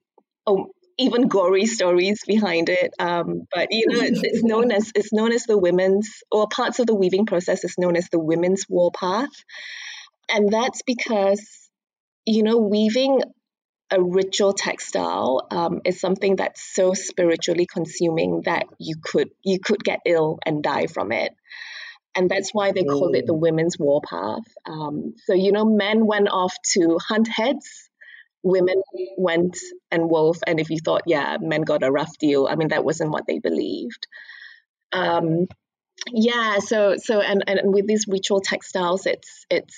oh, 0.45 0.71
even 0.97 1.27
gory 1.27 1.65
stories 1.65 2.21
behind 2.25 2.69
it. 2.69 2.93
Um, 2.99 3.47
but 3.53 3.67
you 3.71 3.87
know, 3.87 3.99
it's, 3.99 4.21
it's, 4.23 4.43
known 4.43 4.71
as 4.71 4.91
it's 4.95 5.11
known 5.11 5.33
as 5.33 5.43
the 5.43 5.57
women's 5.57 6.23
or 6.31 6.47
parts 6.47 6.79
of 6.79 6.87
the 6.87 6.95
weaving 6.95 7.25
process 7.25 7.63
is 7.63 7.77
known 7.77 7.95
as 7.95 8.09
the 8.09 8.19
women's 8.19 8.65
warpath, 8.69 9.43
and 10.29 10.49
that's 10.49 10.81
because 10.83 11.69
you 12.25 12.43
know 12.43 12.57
weaving 12.57 13.21
a 13.91 14.01
ritual 14.01 14.53
textile 14.53 15.47
um, 15.51 15.81
is 15.85 15.99
something 15.99 16.37
that's 16.37 16.63
so 16.73 16.93
spiritually 16.93 17.67
consuming 17.71 18.41
that 18.45 18.65
you 18.79 18.95
could 19.03 19.29
you 19.43 19.59
could 19.59 19.83
get 19.83 19.99
ill 20.05 20.39
and 20.45 20.63
die 20.63 20.87
from 20.87 21.11
it 21.11 21.35
and 22.15 22.29
that's 22.29 22.51
why 22.51 22.71
they 22.71 22.83
called 22.83 23.15
it 23.15 23.27
the 23.27 23.33
mm. 23.33 23.41
women's 23.41 23.77
warpath. 23.77 24.45
Um, 24.65 25.15
so 25.25 25.33
you 25.33 25.51
know, 25.51 25.65
men 25.65 26.05
went 26.05 26.29
off 26.29 26.55
to 26.73 26.97
hunt 27.05 27.27
heads 27.27 27.89
women 28.45 28.81
went 29.17 29.57
and 29.91 30.07
wove, 30.07 30.37
and 30.45 30.59
if 30.59 30.69
you 30.69 30.77
thought, 30.77 31.01
yeah, 31.07 31.37
men 31.41 31.63
got 31.63 31.83
a 31.83 31.91
rough 31.91 32.15
deal, 32.19 32.47
I 32.47 32.55
mean, 32.55 32.69
that 32.69 32.85
wasn't 32.85 33.11
what 33.11 33.25
they 33.27 33.39
believed. 33.39 34.07
Um, 34.93 35.47
yeah, 36.11 36.59
so 36.59 36.95
so 36.97 37.19
and, 37.19 37.43
and 37.47 37.73
with 37.73 37.87
these 37.87 38.05
ritual 38.07 38.41
textiles, 38.41 39.07
it's 39.07 39.45
it's 39.49 39.75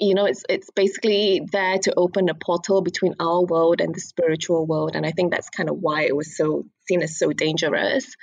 you 0.00 0.14
know 0.14 0.24
it's 0.24 0.42
it's 0.48 0.70
basically 0.74 1.42
there 1.52 1.78
to 1.78 1.94
open 1.96 2.28
a 2.28 2.34
portal 2.34 2.82
between 2.82 3.14
our 3.20 3.44
world 3.44 3.80
and 3.80 3.94
the 3.94 4.00
spiritual 4.00 4.66
world, 4.66 4.96
and 4.96 5.06
I 5.06 5.12
think 5.12 5.30
that's 5.30 5.48
kind 5.50 5.70
of 5.70 5.76
why 5.78 6.02
it 6.02 6.16
was 6.16 6.36
so 6.36 6.64
seen 6.88 7.02
as 7.02 7.18
so 7.18 7.32
dangerous. 7.32 8.16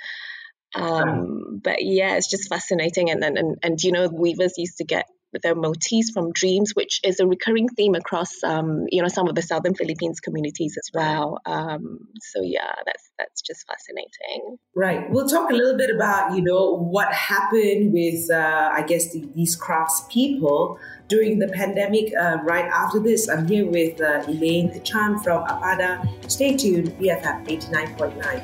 Um, 0.74 1.60
but 1.64 1.78
yeah, 1.80 2.16
it's 2.16 2.28
just 2.28 2.50
fascinating, 2.50 3.08
and 3.08 3.24
and 3.24 3.38
and, 3.38 3.56
and 3.62 3.82
you 3.82 3.92
know, 3.92 4.08
weavers 4.08 4.58
used 4.58 4.76
to 4.78 4.84
get 4.84 5.06
their 5.42 5.54
motifs 5.54 6.10
from 6.10 6.32
dreams, 6.32 6.72
which 6.74 7.00
is 7.04 7.20
a 7.20 7.26
recurring 7.26 7.68
theme 7.68 7.94
across, 7.94 8.42
um, 8.44 8.86
you 8.90 9.02
know, 9.02 9.08
some 9.08 9.28
of 9.28 9.34
the 9.34 9.42
southern 9.42 9.74
Philippines 9.74 10.20
communities 10.20 10.76
as 10.78 10.90
well. 10.92 11.38
Um, 11.46 12.08
so 12.20 12.42
yeah, 12.42 12.72
that's 12.86 13.10
that's 13.18 13.42
just 13.42 13.66
fascinating. 13.66 14.58
Right. 14.74 15.10
We'll 15.10 15.28
talk 15.28 15.50
a 15.50 15.54
little 15.54 15.76
bit 15.76 15.90
about 15.94 16.34
you 16.34 16.42
know 16.42 16.76
what 16.76 17.12
happened 17.12 17.92
with 17.92 18.30
uh, 18.30 18.70
I 18.72 18.82
guess 18.82 19.12
the, 19.12 19.28
these 19.34 19.56
crafts 19.56 20.04
people 20.10 20.78
during 21.08 21.38
the 21.38 21.48
pandemic. 21.48 22.12
Uh, 22.18 22.38
right 22.42 22.66
after 22.66 22.98
this, 23.00 23.28
I'm 23.28 23.46
here 23.46 23.66
with 23.66 24.00
uh, 24.00 24.24
Elaine 24.26 24.82
Chan 24.82 25.18
from 25.20 25.44
AHPADA. 25.46 26.30
Stay 26.30 26.56
tuned. 26.56 26.88
BFM 26.98 27.50
eighty 27.50 27.70
nine 27.70 27.94
point 27.96 28.16
nine. 28.18 28.42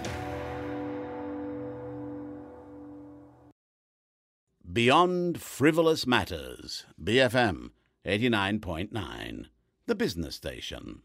Beyond 4.75 5.41
Frivolous 5.41 6.05
Matters, 6.05 6.85
BFM 7.01 7.71
89.9, 8.05 9.47
the 9.87 9.95
business 9.95 10.35
station. 10.35 11.03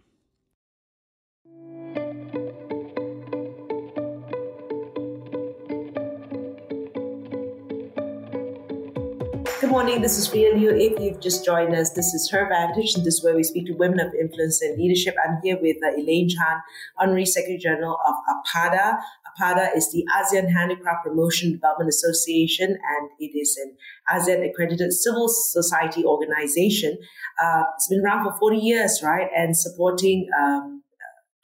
Good 9.70 9.70
morning, 9.70 10.02
this 10.02 10.18
is 10.18 10.28
Freda 10.28 10.60
Liu. 10.60 10.72
If 10.72 11.00
you've 11.00 11.22
just 11.22 11.46
joined 11.46 11.76
us, 11.76 11.92
this 11.92 12.16
is 12.16 12.28
Her 12.32 12.50
Vantage, 12.50 12.96
and 12.96 13.06
this 13.06 13.18
is 13.18 13.24
where 13.24 13.36
we 13.36 13.44
speak 13.44 13.68
to 13.68 13.74
women 13.74 14.00
of 14.00 14.12
influence 14.16 14.64
and 14.64 14.76
leadership. 14.80 15.14
I'm 15.24 15.38
here 15.44 15.60
with 15.62 15.78
uh, 15.84 15.96
Elaine 15.96 16.28
Chan, 16.28 16.62
Honorary 16.98 17.28
Secretary 17.28 17.60
General 17.60 18.00
of 18.08 18.16
AHPADA. 18.34 18.98
AHPADA 19.38 19.76
is 19.76 19.92
the 19.92 20.06
ASEAN 20.18 20.52
Handicraft 20.52 21.06
Promotion 21.06 21.52
Development 21.52 21.90
Association, 21.90 22.70
and 22.70 23.10
it 23.20 23.38
is 23.38 23.58
an 23.58 23.76
ASEAN 24.12 24.50
accredited 24.50 24.94
civil 24.94 25.28
society 25.28 26.04
organization. 26.04 26.98
Uh, 27.44 27.64
it's 27.76 27.88
been 27.88 28.02
around 28.04 28.24
for 28.24 28.38
40 28.40 28.58
years, 28.58 29.02
right? 29.04 29.28
And 29.36 29.56
supporting 29.56 30.28
um, 30.40 30.84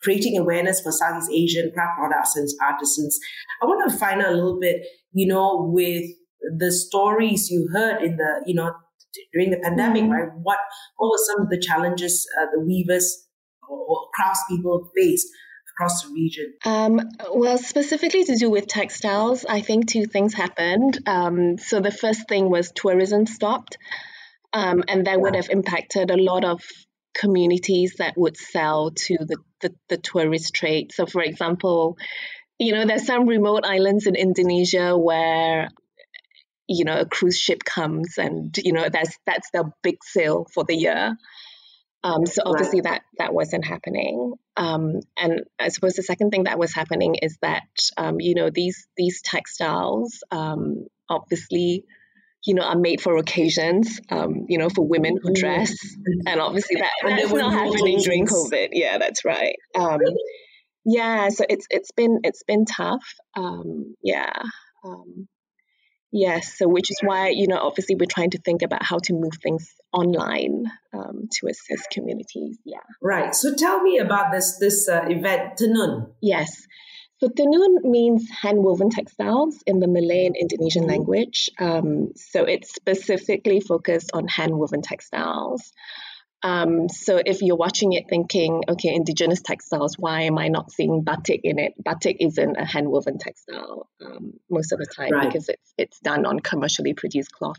creating 0.01 0.38
awareness 0.38 0.82
for 0.82 0.92
Southeast 0.92 1.32
Asian 1.34 1.72
craft 1.74 1.98
products 1.98 2.36
and 2.36 2.48
artisans. 2.62 3.20
I 3.62 3.65
want 3.65 3.89
to 3.89 3.98
find 3.98 4.22
out 4.22 4.32
a 4.32 4.36
little 4.36 4.60
bit, 4.60 4.86
you 5.13 5.27
know, 5.27 5.68
with 5.74 6.06
the 6.58 6.72
stories 6.72 7.50
you 7.50 7.68
heard 7.74 8.04
in 8.04 8.18
the, 8.18 8.44
you 8.46 8.54
know, 8.54 8.72
during 9.34 9.50
the 9.50 9.58
pandemic, 9.58 10.04
mm-hmm. 10.04 10.12
right? 10.12 10.30
What, 10.44 10.60
what 10.98 11.10
were 11.10 11.25
some 11.25 11.42
of 11.42 11.50
the 11.50 11.60
challenges 11.60 12.27
uh, 12.39 12.46
the 12.54 12.63
weavers 12.63 13.25
or 13.68 14.08
craftspeople 14.20 14.89
faced 14.96 15.27
across 15.75 16.03
the 16.03 16.13
region? 16.13 16.53
Um, 16.63 17.01
well, 17.34 17.58
specifically 17.58 18.24
to 18.24 18.36
do 18.36 18.50
with 18.50 18.67
textiles, 18.67 19.46
I 19.48 19.62
think 19.62 19.88
two 19.88 20.05
things 20.05 20.34
happened. 20.34 21.00
Um, 21.05 21.58
so 21.58 21.79
the 21.79 21.91
first 21.91 22.27
thing 22.27 22.50
was 22.50 22.72
tourism 22.72 23.25
stopped, 23.25 23.77
um, 24.53 24.84
and 24.88 25.08
that 25.08 25.20
would 25.20 25.36
have 25.36 25.50
impacted 25.50 26.12
a 26.12 26.17
lot 26.22 26.46
of 26.46 26.62
communities 27.13 27.96
that 27.98 28.17
would 28.17 28.38
sell 28.38 28.91
to 28.91 29.17
the, 29.20 29.38
the, 29.62 29.74
the 29.89 29.98
tourist 29.98 30.53
trade. 30.53 30.91
So, 30.91 31.05
for 31.05 31.22
example, 31.22 31.98
you 32.60 32.74
know, 32.74 32.86
there's 32.86 33.05
some 33.05 33.27
remote 33.27 33.65
islands 33.65 34.08
in 34.08 34.15
Indonesia 34.15 34.98
where 34.98 35.70
you 36.67 36.84
know 36.84 37.01
a 37.01 37.05
cruise 37.05 37.38
ship 37.38 37.63
comes 37.63 38.17
and 38.17 38.58
you 38.58 38.74
know 38.74 38.89
that's 38.89 39.15
that's 39.27 39.51
the 39.51 39.72
big 39.84 39.98
sale 40.03 40.48
for 40.51 40.63
the 40.63 40.75
year 40.75 41.15
um, 42.05 42.25
so 42.27 42.43
obviously 42.45 42.81
right. 42.81 43.01
that 43.01 43.01
that 43.17 43.33
wasn't 43.33 43.65
happening. 43.65 44.33
Um, 44.55 45.00
and 45.17 45.41
i 45.59 45.67
suppose 45.67 45.95
the 45.95 46.03
second 46.03 46.29
thing 46.29 46.43
that 46.43 46.59
was 46.59 46.74
happening 46.74 47.15
is 47.21 47.38
that 47.41 47.67
um, 47.97 48.17
you 48.19 48.35
know 48.35 48.50
these 48.50 48.88
these 48.95 49.21
textiles 49.21 50.24
um, 50.31 50.85
obviously 51.09 51.83
you 52.45 52.53
know 52.53 52.62
are 52.62 52.77
made 52.77 53.01
for 53.01 53.17
occasions 53.17 54.00
um, 54.12 54.45
you 54.47 54.59
know 54.59 54.69
for 54.69 54.88
women 54.88 55.17
who 55.21 55.33
dress. 55.33 55.71
Mm-hmm. 55.71 56.27
and 56.27 56.39
obviously 56.39 56.77
that 56.77 56.91
that's 57.03 57.33
not 57.33 57.51
happening 57.51 58.00
during 58.00 58.27
covid. 58.27 58.69
Yeah 58.71 59.00
that's 59.00 59.25
right. 59.25 59.55
Um, 59.77 60.00
yeah 60.85 61.29
so 61.29 61.43
it's 61.50 61.65
it's 61.71 61.91
been 61.91 62.19
it's 62.24 62.43
been 62.43 62.65
tough. 62.65 63.05
Yeah. 64.03 64.31
Yes, 66.17 66.57
so 66.57 66.69
which 66.69 66.89
is 66.89 66.97
why, 67.03 67.27
you 67.27 67.47
know, 67.47 67.57
obviously 67.57 67.95
we're 67.95 68.05
trying 68.09 68.29
to 68.29 68.38
think 68.38 68.62
about 68.62 68.83
how 68.83 69.00
to 69.00 69.13
move 69.13 69.33
things 69.43 69.69
online 69.95 70.65
um, 70.93 71.29
to 71.31 71.47
assist 71.47 71.89
communities. 71.91 72.57
Yeah. 72.65 72.77
Right. 73.01 73.33
So 73.33 73.55
tell 73.55 73.81
me 73.81 73.99
about 73.99 74.31
this 74.31 74.57
this 74.57 74.89
uh, 74.89 75.05
event, 75.07 75.57
Tenun. 75.59 76.11
Yes. 76.21 76.67
So 77.19 77.29
Tenun 77.29 77.81
means 77.83 78.29
hand 78.29 78.63
woven 78.63 78.89
textiles 78.89 79.63
in 79.65 79.79
the 79.79 79.87
Malay 79.87 80.25
and 80.25 80.35
Indonesian 80.35 80.83
mm-hmm. 80.83 80.91
language. 80.91 81.49
Um, 81.59 82.11
so 82.15 82.43
it's 82.43 82.75
specifically 82.75 83.61
focused 83.61 84.11
on 84.13 84.27
hand 84.27 84.53
woven 84.53 84.81
textiles. 84.81 85.71
Um, 86.45 86.89
so 86.89 87.19
if 87.25 87.41
you're 87.41 87.55
watching 87.55 87.93
it 87.93 88.03
thinking, 88.07 88.63
okay, 88.69 88.93
indigenous 88.93 89.41
textiles, 89.41 89.97
why 89.97 90.23
am 90.23 90.37
I 90.37 90.49
not 90.49 90.71
seeing 90.71 91.01
batik 91.01 91.41
in 91.43 91.57
it? 91.57 91.73
Batik 91.83 92.17
isn't 92.19 92.55
a 92.55 92.63
hand-woven 92.63 93.17
textile 93.17 93.89
um, 93.99 94.33
most 94.47 94.71
of 94.71 94.77
the 94.77 94.85
time 94.85 95.09
right. 95.11 95.25
because 95.25 95.49
it's 95.49 95.73
it's 95.75 95.99
done 96.01 96.27
on 96.27 96.39
commercially 96.39 96.93
produced 96.93 97.31
cloth. 97.31 97.57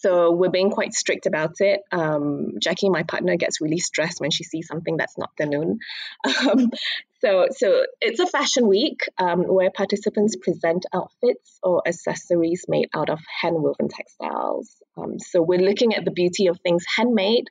So 0.00 0.32
we're 0.32 0.50
being 0.50 0.70
quite 0.70 0.94
strict 0.94 1.26
about 1.26 1.60
it. 1.60 1.80
Um, 1.92 2.54
Jackie, 2.58 2.88
my 2.88 3.02
partner, 3.02 3.36
gets 3.36 3.60
really 3.60 3.78
stressed 3.78 4.18
when 4.18 4.30
she 4.30 4.44
sees 4.44 4.66
something 4.66 4.96
that's 4.96 5.18
not 5.18 5.30
Tenun. 5.38 5.78
Um, 6.50 6.70
so, 7.20 7.48
so 7.50 7.84
it's 8.00 8.18
a 8.18 8.26
fashion 8.26 8.66
week 8.66 9.02
um, 9.18 9.40
where 9.42 9.70
participants 9.70 10.36
present 10.36 10.86
outfits 10.92 11.58
or 11.62 11.82
accessories 11.86 12.64
made 12.66 12.88
out 12.94 13.10
of 13.10 13.20
hand-woven 13.42 13.88
textiles. 13.88 14.74
Um, 14.96 15.18
so 15.18 15.42
we're 15.42 15.60
looking 15.60 15.94
at 15.94 16.06
the 16.06 16.10
beauty 16.10 16.46
of 16.46 16.58
things 16.60 16.84
handmade, 16.96 17.50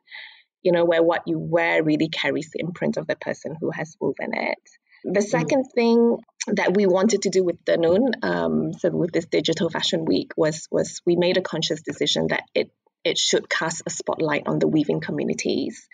you 0.64 0.72
know, 0.72 0.86
where 0.86 1.04
what 1.04 1.22
you 1.28 1.38
wear 1.38 1.84
really 1.84 2.10
carries 2.10 2.50
the 2.52 2.62
imprint 2.62 2.98
of 2.98 3.06
the 3.06 3.16
person 3.16 3.56
who 3.60 3.70
has 3.70 3.96
woven 4.00 4.34
it. 4.34 4.70
The 5.04 5.22
second 5.22 5.66
mm. 5.66 5.74
thing 5.74 6.18
that 6.48 6.76
we 6.76 6.86
wanted 6.86 7.24
to 7.24 7.30
do 7.30 7.44
with 7.44 7.64
Tenun, 7.66 8.12
um, 8.24 8.74
so 8.74 8.90
with 8.90 9.12
this 9.12 9.26
digital 9.26 9.70
fashion 9.70 10.06
week, 10.06 10.32
was 10.36 10.68
was 10.72 11.02
we 11.06 11.16
made 11.16 11.38
a 11.38 11.42
conscious 11.42 11.82
decision 11.82 12.28
that 12.30 12.44
it 12.54 12.72
it 13.04 13.18
should 13.18 13.50
cast 13.50 13.84
a 13.86 13.90
spotlight 13.90 14.44
on 14.48 14.60
the 14.60 14.68
weaving 14.68 15.00
communities, 15.00 15.88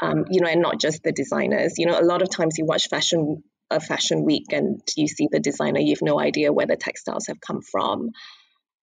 um, 0.00 0.26
you 0.30 0.40
know, 0.40 0.48
and 0.48 0.60
not 0.60 0.78
just 0.80 1.02
the 1.02 1.12
designers. 1.12 1.74
You 1.78 1.86
know, 1.86 1.98
a 1.98 2.04
lot 2.04 2.22
of 2.22 2.30
times 2.30 2.56
you 2.58 2.66
watch 2.66 2.88
fashion 2.88 3.42
a 3.70 3.80
fashion 3.80 4.24
week 4.24 4.46
and 4.52 4.80
you 4.96 5.06
see 5.06 5.28
the 5.30 5.40
designer, 5.40 5.80
you 5.80 5.90
have 5.90 6.02
no 6.02 6.18
idea 6.18 6.52
where 6.52 6.66
the 6.66 6.76
textiles 6.76 7.26
have 7.26 7.40
come 7.40 7.60
from. 7.60 8.10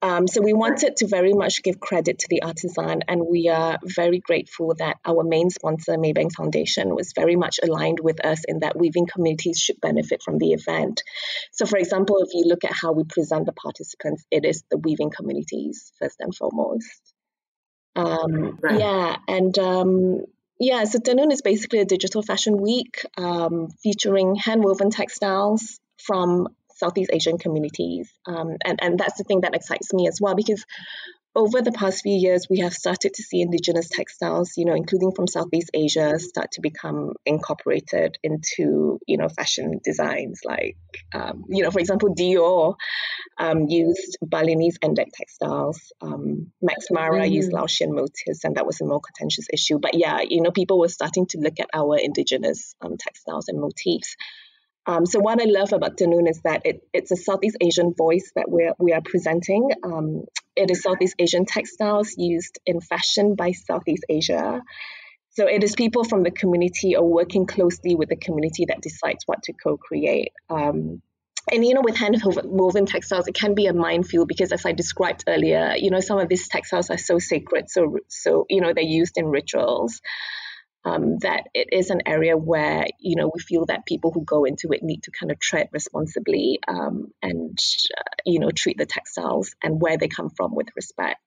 Um, 0.05 0.27
so 0.27 0.39
we 0.39 0.53
wanted 0.53 0.97
to 0.97 1.07
very 1.07 1.33
much 1.33 1.63
give 1.63 1.79
credit 1.79 2.19
to 2.19 2.27
the 2.29 2.43
artisan, 2.43 3.01
and 3.07 3.25
we 3.27 3.49
are 3.49 3.79
very 3.83 4.19
grateful 4.19 4.75
that 4.77 4.97
our 5.03 5.23
main 5.23 5.49
sponsor, 5.49 5.93
Maybank 5.93 6.33
Foundation, 6.33 6.93
was 6.93 7.13
very 7.15 7.35
much 7.35 7.59
aligned 7.63 7.99
with 7.99 8.23
us 8.23 8.43
in 8.47 8.59
that 8.59 8.77
weaving 8.77 9.07
communities 9.07 9.57
should 9.57 9.81
benefit 9.81 10.21
from 10.21 10.37
the 10.37 10.53
event. 10.53 11.01
So, 11.53 11.65
for 11.65 11.79
example, 11.79 12.17
if 12.19 12.35
you 12.35 12.43
look 12.45 12.63
at 12.63 12.71
how 12.71 12.91
we 12.91 13.03
present 13.03 13.47
the 13.47 13.53
participants, 13.53 14.23
it 14.29 14.45
is 14.45 14.63
the 14.69 14.77
weaving 14.77 15.09
communities 15.09 15.91
first 15.99 16.17
and 16.19 16.35
foremost. 16.35 17.01
Um, 17.95 18.59
right. 18.61 18.79
Yeah, 18.79 19.15
and 19.27 19.57
um, 19.57 20.19
yeah, 20.59 20.83
so 20.83 20.99
Tenun 20.99 21.31
is 21.31 21.41
basically 21.41 21.79
a 21.79 21.85
digital 21.85 22.21
fashion 22.21 22.57
week 22.61 23.03
um, 23.17 23.69
featuring 23.81 24.35
hand-woven 24.35 24.91
textiles 24.91 25.79
from 25.97 26.49
Southeast 26.75 27.11
Asian 27.13 27.37
communities. 27.37 28.11
Um, 28.25 28.57
and, 28.63 28.79
and 28.81 28.99
that's 28.99 29.17
the 29.17 29.23
thing 29.23 29.41
that 29.41 29.55
excites 29.55 29.93
me 29.93 30.07
as 30.07 30.19
well, 30.21 30.35
because 30.35 30.63
over 31.37 31.61
the 31.61 31.73
past 31.73 32.01
few 32.01 32.15
years, 32.15 32.47
we 32.49 32.59
have 32.59 32.73
started 32.73 33.13
to 33.13 33.21
see 33.21 33.41
indigenous 33.41 33.89
textiles, 33.89 34.53
you 34.55 34.63
know, 34.63 34.73
including 34.73 35.11
from 35.11 35.27
Southeast 35.27 35.69
Asia, 35.73 36.17
start 36.17 36.51
to 36.53 36.61
become 36.61 37.11
incorporated 37.25 38.17
into, 38.23 38.99
you 39.05 39.17
know, 39.17 39.27
fashion 39.27 39.81
designs. 39.83 40.39
Like, 40.45 40.77
um, 41.13 41.43
you 41.49 41.63
know, 41.63 41.71
for 41.71 41.79
example, 41.79 42.15
Dior 42.15 42.75
um, 43.37 43.65
used 43.67 44.17
Balinese 44.21 44.77
endek 44.79 45.11
textiles. 45.13 45.91
Um, 45.99 46.53
Max 46.61 46.85
Mara 46.89 47.25
mm. 47.25 47.31
used 47.31 47.51
Laotian 47.51 47.93
motifs, 47.93 48.45
and 48.45 48.55
that 48.55 48.65
was 48.65 48.79
a 48.79 48.85
more 48.85 49.01
contentious 49.01 49.47
issue. 49.51 49.77
But 49.77 49.95
yeah, 49.95 50.19
you 50.21 50.41
know, 50.41 50.51
people 50.51 50.79
were 50.79 50.87
starting 50.87 51.25
to 51.31 51.39
look 51.39 51.59
at 51.59 51.67
our 51.73 51.97
indigenous 51.97 52.75
um, 52.79 52.95
textiles 52.97 53.49
and 53.49 53.59
motifs. 53.59 54.15
Um, 54.87 55.05
so 55.05 55.19
what 55.19 55.41
I 55.41 55.45
love 55.45 55.73
about 55.73 55.97
Tenun 55.97 56.29
is 56.29 56.41
that 56.43 56.61
it, 56.65 56.81
it's 56.93 57.11
a 57.11 57.15
Southeast 57.15 57.57
Asian 57.59 57.93
voice 57.93 58.31
that 58.35 58.45
we're, 58.47 58.73
we 58.77 58.93
are 58.93 59.01
presenting. 59.03 59.71
Um, 59.83 60.25
it 60.55 60.69
is 60.69 60.83
Southeast 60.83 61.15
Asian 61.17 61.45
textiles 61.45 62.15
used 62.17 62.59
in 62.65 62.81
fashion 62.81 63.35
by 63.35 63.51
Southeast 63.51 64.05
Asia. 64.09 64.61
So 65.31 65.47
it 65.47 65.63
is 65.63 65.75
people 65.75 66.03
from 66.03 66.23
the 66.23 66.31
community 66.31 66.95
or 66.95 67.03
working 67.03 67.45
closely 67.45 67.95
with 67.95 68.09
the 68.09 68.15
community 68.15 68.65
that 68.67 68.81
decides 68.81 69.23
what 69.25 69.43
to 69.43 69.53
co-create. 69.53 70.31
Um, 70.49 71.01
and 71.51 71.65
you 71.65 71.73
know, 71.73 71.81
with 71.83 71.95
hand 71.95 72.21
woven 72.23 72.85
textiles, 72.85 73.27
it 73.27 73.35
can 73.35 73.53
be 73.53 73.67
a 73.67 73.73
minefield 73.73 74.27
because, 74.27 74.51
as 74.51 74.65
I 74.65 74.71
described 74.71 75.25
earlier, 75.27 75.75
you 75.77 75.91
know, 75.91 75.99
some 75.99 76.17
of 76.17 76.27
these 76.27 76.47
textiles 76.47 76.89
are 76.89 76.97
so 76.97 77.19
sacred, 77.19 77.69
so 77.69 77.97
so 78.07 78.45
you 78.49 78.61
know, 78.61 78.73
they're 78.73 78.83
used 78.83 79.17
in 79.17 79.27
rituals 79.27 80.01
um, 80.85 81.17
that 81.19 81.47
it 81.53 81.69
is 81.71 81.89
an 81.89 82.01
area 82.05 82.37
where 82.37 82.85
you 82.99 83.15
know 83.15 83.31
we 83.33 83.41
feel 83.41 83.65
that 83.65 83.85
people 83.85 84.11
who 84.11 84.23
go 84.23 84.45
into 84.45 84.69
it 84.71 84.83
need 84.83 85.03
to 85.03 85.11
kind 85.11 85.31
of 85.31 85.39
tread 85.39 85.69
responsibly 85.71 86.59
um, 86.67 87.11
and 87.21 87.57
uh, 87.97 88.01
you 88.25 88.39
know 88.39 88.51
treat 88.51 88.77
the 88.77 88.85
textiles 88.85 89.55
and 89.63 89.81
where 89.81 89.97
they 89.97 90.07
come 90.07 90.29
from 90.29 90.55
with 90.55 90.67
respect. 90.75 91.19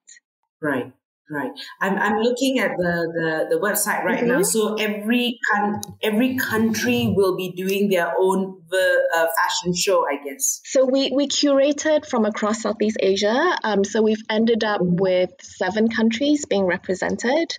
Right. 0.62 0.92
Right. 1.30 1.50
I'm, 1.82 1.98
I'm 1.98 2.20
looking 2.20 2.58
at 2.58 2.70
the, 2.78 3.46
the, 3.50 3.56
the 3.56 3.60
website 3.60 4.02
right 4.02 4.20
mm-hmm. 4.20 4.28
now. 4.28 4.42
So 4.42 4.76
every 4.76 5.38
con- 5.52 5.82
every 6.02 6.38
country 6.38 7.12
will 7.14 7.36
be 7.36 7.52
doing 7.52 7.90
their 7.90 8.14
own 8.18 8.62
uh, 8.72 9.26
fashion 9.36 9.74
show, 9.74 10.06
I 10.06 10.24
guess. 10.24 10.62
So 10.64 10.86
we, 10.86 11.12
we 11.14 11.28
curated 11.28 12.06
from 12.06 12.24
across 12.24 12.62
Southeast 12.62 12.96
Asia. 13.00 13.58
Um, 13.62 13.84
so 13.84 14.00
we've 14.00 14.22
ended 14.30 14.64
up 14.64 14.80
mm-hmm. 14.80 14.96
with 14.96 15.32
seven 15.42 15.88
countries 15.88 16.46
being 16.46 16.64
represented. 16.64 17.54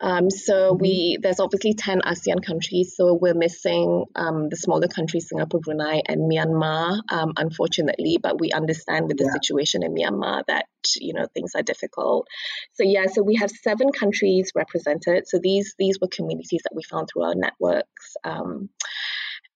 Um, 0.00 0.30
so 0.30 0.72
mm-hmm. 0.72 0.82
we 0.82 1.18
there's 1.20 1.40
obviously 1.40 1.72
10 1.74 2.02
ASEAN 2.02 2.44
countries, 2.44 2.94
so 2.96 3.14
we're 3.14 3.34
missing 3.34 4.04
um, 4.14 4.48
the 4.48 4.56
smaller 4.56 4.88
countries, 4.88 5.28
Singapore, 5.28 5.60
Brunei, 5.60 6.02
and 6.06 6.30
Myanmar, 6.30 7.00
um, 7.10 7.32
unfortunately. 7.36 8.18
But 8.22 8.38
we 8.38 8.52
understand 8.52 9.08
with 9.08 9.16
the 9.16 9.24
yeah. 9.24 9.32
situation 9.32 9.82
in 9.82 9.94
Myanmar 9.94 10.42
that 10.48 10.66
you 11.00 11.14
know 11.14 11.26
things 11.32 11.52
are 11.54 11.62
difficult. 11.62 12.28
So 12.74 12.84
yeah, 12.84 13.06
so 13.06 13.22
we 13.22 13.36
have 13.36 13.50
seven 13.50 13.90
countries 13.90 14.52
represented. 14.54 15.28
So 15.28 15.38
these 15.42 15.74
these 15.78 15.98
were 16.00 16.08
communities 16.08 16.60
that 16.64 16.74
we 16.74 16.82
found 16.82 17.08
through 17.12 17.24
our 17.24 17.34
networks. 17.34 18.16
Um, 18.22 18.68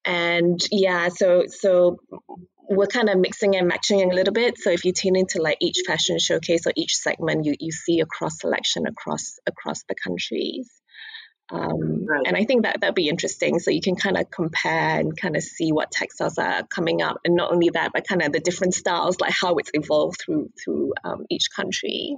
and 0.04 0.58
yeah, 0.70 1.08
so 1.08 1.44
so 1.48 1.98
we're 2.70 2.86
kind 2.86 3.08
of 3.08 3.18
mixing 3.18 3.56
and 3.56 3.66
matching 3.66 4.00
a 4.00 4.14
little 4.14 4.32
bit. 4.32 4.56
So 4.58 4.70
if 4.70 4.84
you 4.84 4.92
tune 4.92 5.16
into 5.16 5.42
like 5.42 5.58
each 5.60 5.82
fashion 5.86 6.18
showcase 6.20 6.66
or 6.66 6.72
each 6.76 6.94
segment, 6.96 7.44
you 7.44 7.54
you 7.58 7.72
see 7.72 8.00
a 8.00 8.06
cross 8.06 8.40
selection 8.40 8.86
across 8.86 9.38
across 9.46 9.82
the 9.88 9.96
countries. 9.96 10.70
Um, 11.52 12.06
right. 12.06 12.22
And 12.26 12.36
I 12.36 12.44
think 12.44 12.62
that 12.62 12.80
that'd 12.80 12.94
be 12.94 13.08
interesting. 13.08 13.58
So 13.58 13.72
you 13.72 13.80
can 13.80 13.96
kind 13.96 14.16
of 14.16 14.30
compare 14.30 15.00
and 15.00 15.16
kind 15.16 15.36
of 15.36 15.42
see 15.42 15.72
what 15.72 15.90
textiles 15.90 16.38
are 16.38 16.62
coming 16.62 17.02
up, 17.02 17.18
and 17.24 17.34
not 17.34 17.52
only 17.52 17.70
that, 17.70 17.90
but 17.92 18.06
kind 18.06 18.22
of 18.22 18.30
the 18.32 18.38
different 18.38 18.74
styles, 18.74 19.18
like 19.18 19.32
how 19.32 19.56
it's 19.56 19.72
evolved 19.74 20.20
through 20.24 20.50
through 20.64 20.92
um, 21.02 21.26
each 21.28 21.48
country. 21.54 22.16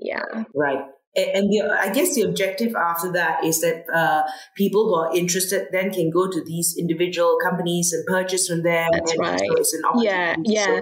Yeah. 0.00 0.44
Right 0.54 0.86
and 1.16 1.50
the, 1.50 1.62
I 1.80 1.92
guess 1.92 2.14
the 2.14 2.22
objective 2.22 2.74
after 2.74 3.12
that 3.12 3.44
is 3.44 3.60
that 3.62 3.84
uh, 3.92 4.22
people 4.54 4.86
who 4.88 4.94
are 4.94 5.16
interested 5.16 5.68
then 5.72 5.90
can 5.90 6.10
go 6.10 6.30
to 6.30 6.44
these 6.44 6.76
individual 6.78 7.38
companies 7.42 7.92
and 7.92 8.04
purchase 8.06 8.48
from 8.48 8.62
them. 8.62 8.90
That's 8.92 9.12
and 9.12 9.20
right. 9.20 9.40
So 9.62 10.02
yeah, 10.02 10.36
yeah. 10.44 10.80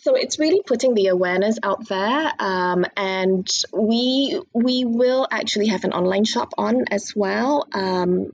So 0.00 0.14
it's 0.14 0.38
really 0.38 0.62
putting 0.64 0.94
the 0.94 1.08
awareness 1.08 1.58
out 1.62 1.88
there, 1.88 2.32
um, 2.38 2.84
and 2.96 3.48
we 3.72 4.40
we 4.52 4.84
will 4.84 5.26
actually 5.30 5.68
have 5.68 5.84
an 5.84 5.92
online 5.92 6.24
shop 6.24 6.52
on 6.58 6.84
as 6.90 7.14
well. 7.16 7.66
Um, 7.72 8.32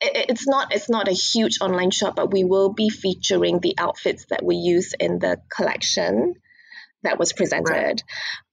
it's 0.00 0.46
not 0.46 0.72
it's 0.72 0.88
not 0.88 1.08
a 1.08 1.12
huge 1.12 1.58
online 1.60 1.90
shop, 1.90 2.16
but 2.16 2.32
we 2.32 2.44
will 2.44 2.72
be 2.72 2.88
featuring 2.88 3.58
the 3.58 3.74
outfits 3.78 4.26
that 4.26 4.44
we 4.44 4.56
use 4.56 4.94
in 4.98 5.18
the 5.18 5.40
collection 5.54 6.36
that 7.02 7.18
was 7.18 7.32
presented. 7.32 7.72
Right. 7.72 8.02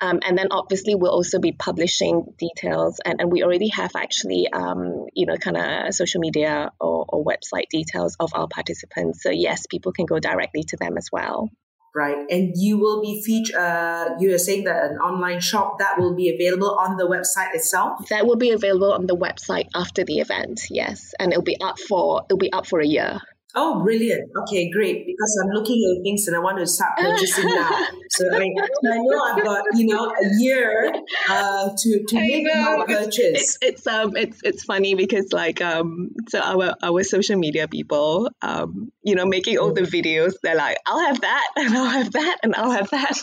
Um, 0.01 0.19
and 0.23 0.37
then 0.37 0.47
obviously 0.51 0.95
we'll 0.95 1.11
also 1.11 1.39
be 1.39 1.51
publishing 1.51 2.33
details 2.37 2.99
and, 3.03 3.19
and 3.19 3.31
we 3.31 3.43
already 3.43 3.69
have 3.69 3.91
actually, 3.95 4.47
um, 4.51 5.07
you 5.13 5.25
know, 5.25 5.37
kind 5.37 5.57
of 5.57 5.93
social 5.93 6.19
media 6.19 6.71
or, 6.79 7.05
or, 7.09 7.25
website 7.25 7.69
details 7.69 8.15
of 8.19 8.31
our 8.35 8.47
participants. 8.47 9.23
So 9.23 9.31
yes, 9.31 9.65
people 9.67 9.93
can 9.93 10.05
go 10.05 10.19
directly 10.19 10.63
to 10.63 10.77
them 10.77 10.97
as 10.97 11.09
well. 11.11 11.49
Right. 11.95 12.25
And 12.29 12.51
you 12.55 12.77
will 12.77 13.01
be 13.01 13.21
featured, 13.23 13.55
uh, 13.55 14.15
you 14.19 14.35
are 14.35 14.37
saying 14.37 14.65
that 14.65 14.91
an 14.91 14.97
online 14.97 15.39
shop 15.39 15.79
that 15.79 15.97
will 15.97 16.13
be 16.13 16.29
available 16.29 16.77
on 16.77 16.97
the 16.97 17.07
website 17.07 17.55
itself? 17.55 18.09
That 18.09 18.27
will 18.27 18.35
be 18.35 18.51
available 18.51 18.91
on 18.91 19.07
the 19.07 19.15
website 19.15 19.69
after 19.73 20.03
the 20.03 20.19
event, 20.19 20.63
yes. 20.69 21.13
And 21.17 21.31
it'll 21.31 21.43
be 21.43 21.59
up 21.61 21.79
for, 21.79 22.23
it'll 22.29 22.37
be 22.37 22.51
up 22.51 22.67
for 22.67 22.81
a 22.81 22.85
year. 22.85 23.21
Oh, 23.57 23.81
brilliant. 23.81 24.29
Okay, 24.43 24.69
great. 24.69 25.05
Because 25.05 25.41
I'm 25.43 25.51
looking 25.51 25.81
at 25.89 26.03
things 26.03 26.27
and 26.27 26.35
I 26.35 26.39
want 26.39 26.57
to 26.59 26.67
start 26.67 26.97
purchasing 26.97 27.45
now. 27.45 27.87
So 28.09 28.25
I, 28.33 28.41
I 28.41 28.97
know 28.97 29.23
I've 29.23 29.43
got, 29.43 29.63
you 29.73 29.87
know, 29.87 30.05
a 30.09 30.39
year 30.39 30.93
uh, 31.29 31.69
to, 31.75 32.05
to 32.05 32.15
make 32.15 32.45
my 32.45 32.83
purchase. 32.85 33.15
It's, 33.15 33.57
it's, 33.61 33.87
um 33.87 34.15
it's 34.15 34.41
it's 34.43 34.63
funny 34.63 34.95
because 34.95 35.31
like 35.31 35.61
um 35.61 36.11
so 36.29 36.39
our 36.39 36.75
our 36.81 37.03
social 37.03 37.37
media 37.37 37.67
people 37.67 38.29
um 38.41 38.91
you 39.03 39.15
know 39.15 39.25
making 39.25 39.57
all 39.57 39.73
the 39.73 39.81
mm. 39.81 39.91
videos 39.91 40.33
they're 40.41 40.55
like 40.55 40.77
I'll 40.85 41.05
have 41.05 41.21
that 41.21 41.47
and 41.57 41.77
I'll 41.77 41.89
have 41.89 42.11
that 42.13 42.37
and 42.43 42.55
I'll 42.55 42.71
have 42.71 42.89
that. 42.91 43.13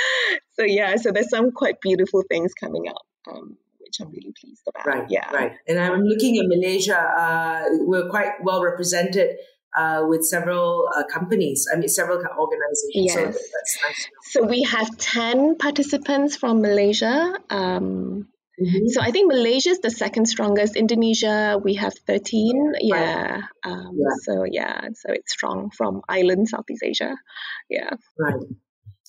so 0.52 0.64
yeah, 0.64 0.96
so 0.96 1.12
there's 1.12 1.30
some 1.30 1.52
quite 1.52 1.80
beautiful 1.80 2.22
things 2.28 2.52
coming 2.54 2.88
up. 2.88 3.02
Um, 3.30 3.56
which 3.78 4.00
I'm 4.00 4.10
really 4.10 4.32
pleased 4.40 4.62
about. 4.68 4.86
Right. 4.86 5.06
Yeah. 5.10 5.30
Right. 5.30 5.52
And 5.68 5.78
I'm 5.78 6.02
looking 6.02 6.38
at 6.38 6.46
Malaysia. 6.46 6.96
Uh, 6.96 7.64
we're 7.80 8.08
quite 8.08 8.42
well 8.42 8.62
represented 8.62 9.36
uh, 9.76 10.04
with 10.06 10.24
several 10.24 10.88
uh, 10.94 11.04
companies, 11.04 11.66
I 11.72 11.76
mean, 11.76 11.88
several 11.88 12.18
organizations. 12.18 12.92
Yes. 12.94 13.14
So, 13.14 13.86
nice 13.86 14.08
so 14.22 14.42
we 14.44 14.62
have 14.64 14.96
10 14.98 15.56
participants 15.56 16.36
from 16.36 16.60
Malaysia. 16.60 17.34
Um, 17.50 18.28
Mm-hmm. 18.60 18.88
So 18.88 19.00
I 19.00 19.10
think 19.10 19.32
Malaysia 19.32 19.70
is 19.70 19.80
the 19.80 19.90
second 19.90 20.26
strongest. 20.26 20.76
Indonesia, 20.76 21.58
we 21.62 21.74
have 21.74 21.94
13. 22.06 22.74
Yeah. 22.80 22.94
Right. 22.94 23.42
Um, 23.64 23.96
yeah. 23.96 24.14
So 24.22 24.44
yeah, 24.44 24.80
so 24.94 25.12
it's 25.12 25.32
strong 25.32 25.70
from 25.70 26.02
island 26.08 26.48
Southeast 26.48 26.82
Asia. 26.84 27.16
Yeah. 27.70 27.90
Right. 28.18 28.44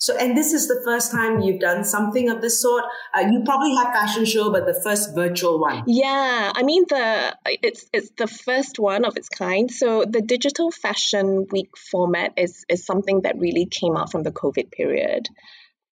So, 0.04 0.18
and 0.18 0.36
this 0.36 0.52
is 0.52 0.68
the 0.68 0.82
first 0.84 1.14
time 1.14 1.40
you've 1.40 1.62
done 1.62 1.86
something 1.86 2.30
of 2.30 2.42
this 2.42 2.62
sort. 2.62 2.84
Uh, 3.14 3.22
you 3.22 3.42
probably 3.46 3.74
have 3.76 3.94
fashion 3.94 4.26
show, 4.26 4.52
but 4.52 4.66
the 4.66 4.74
first 4.74 5.16
virtual 5.16 5.62
one. 5.62 5.86
Yeah, 5.88 6.52
I 6.54 6.62
mean 6.64 6.84
the 6.90 7.38
it's 7.46 7.86
it's 7.94 8.10
the 8.18 8.28
first 8.28 8.80
one 8.80 9.06
of 9.06 9.16
its 9.16 9.30
kind. 9.30 9.72
So 9.72 10.04
the 10.04 10.22
digital 10.22 10.72
fashion 10.72 11.48
week 11.52 11.78
format 11.78 12.34
is 12.36 12.66
is 12.68 12.86
something 12.86 13.22
that 13.22 13.40
really 13.40 13.66
came 13.66 13.96
out 13.96 14.12
from 14.12 14.24
the 14.24 14.34
COVID 14.34 14.74
period. 14.74 15.30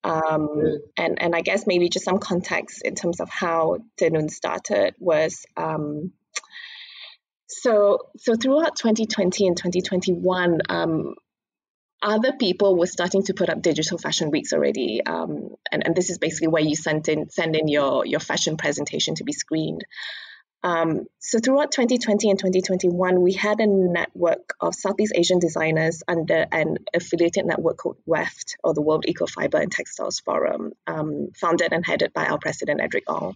Um, 0.04 0.60
and 0.94 1.22
and 1.22 1.34
I 1.34 1.40
guess 1.40 1.66
maybe 1.66 1.88
just 1.88 2.04
some 2.04 2.18
context 2.18 2.82
in 2.84 2.94
terms 2.94 3.18
of 3.18 3.30
how 3.30 3.78
Tenun 3.98 4.30
started 4.30 4.94
was 4.98 5.46
um, 5.56 6.12
so 7.48 8.10
so 8.18 8.34
throughout 8.36 8.76
2020 8.76 9.46
and 9.46 9.56
2021 9.56 10.60
um, 10.68 11.14
other 12.02 12.32
people 12.32 12.76
were 12.76 12.86
starting 12.86 13.22
to 13.24 13.34
put 13.34 13.48
up 13.48 13.62
digital 13.62 13.98
fashion 13.98 14.30
weeks 14.30 14.52
already, 14.52 15.00
um, 15.04 15.54
and, 15.70 15.86
and 15.86 15.94
this 15.94 16.10
is 16.10 16.18
basically 16.18 16.48
where 16.48 16.62
you 16.62 16.76
send 16.76 17.08
in 17.08 17.30
send 17.30 17.54
in 17.56 17.68
your 17.68 18.04
your 18.04 18.20
fashion 18.20 18.56
presentation 18.56 19.14
to 19.16 19.24
be 19.24 19.32
screened. 19.32 19.84
Um, 20.64 21.06
so 21.18 21.38
throughout 21.40 21.72
2020 21.72 22.30
and 22.30 22.38
2021, 22.38 23.20
we 23.20 23.32
had 23.32 23.58
a 23.58 23.66
network 23.66 24.54
of 24.60 24.74
Southeast 24.74 25.12
Asian 25.16 25.40
designers 25.40 26.02
under 26.06 26.46
an 26.52 26.78
affiliated 26.94 27.46
network 27.46 27.78
called 27.78 27.96
WEFT, 28.06 28.56
or 28.62 28.72
the 28.72 28.82
World 28.82 29.04
Eco-Fiber 29.08 29.58
and 29.58 29.72
Textiles 29.72 30.20
Forum, 30.20 30.72
um, 30.86 31.28
founded 31.34 31.72
and 31.72 31.84
headed 31.84 32.12
by 32.12 32.26
our 32.26 32.38
president, 32.38 32.80
Edric 32.80 33.04
Ong. 33.08 33.34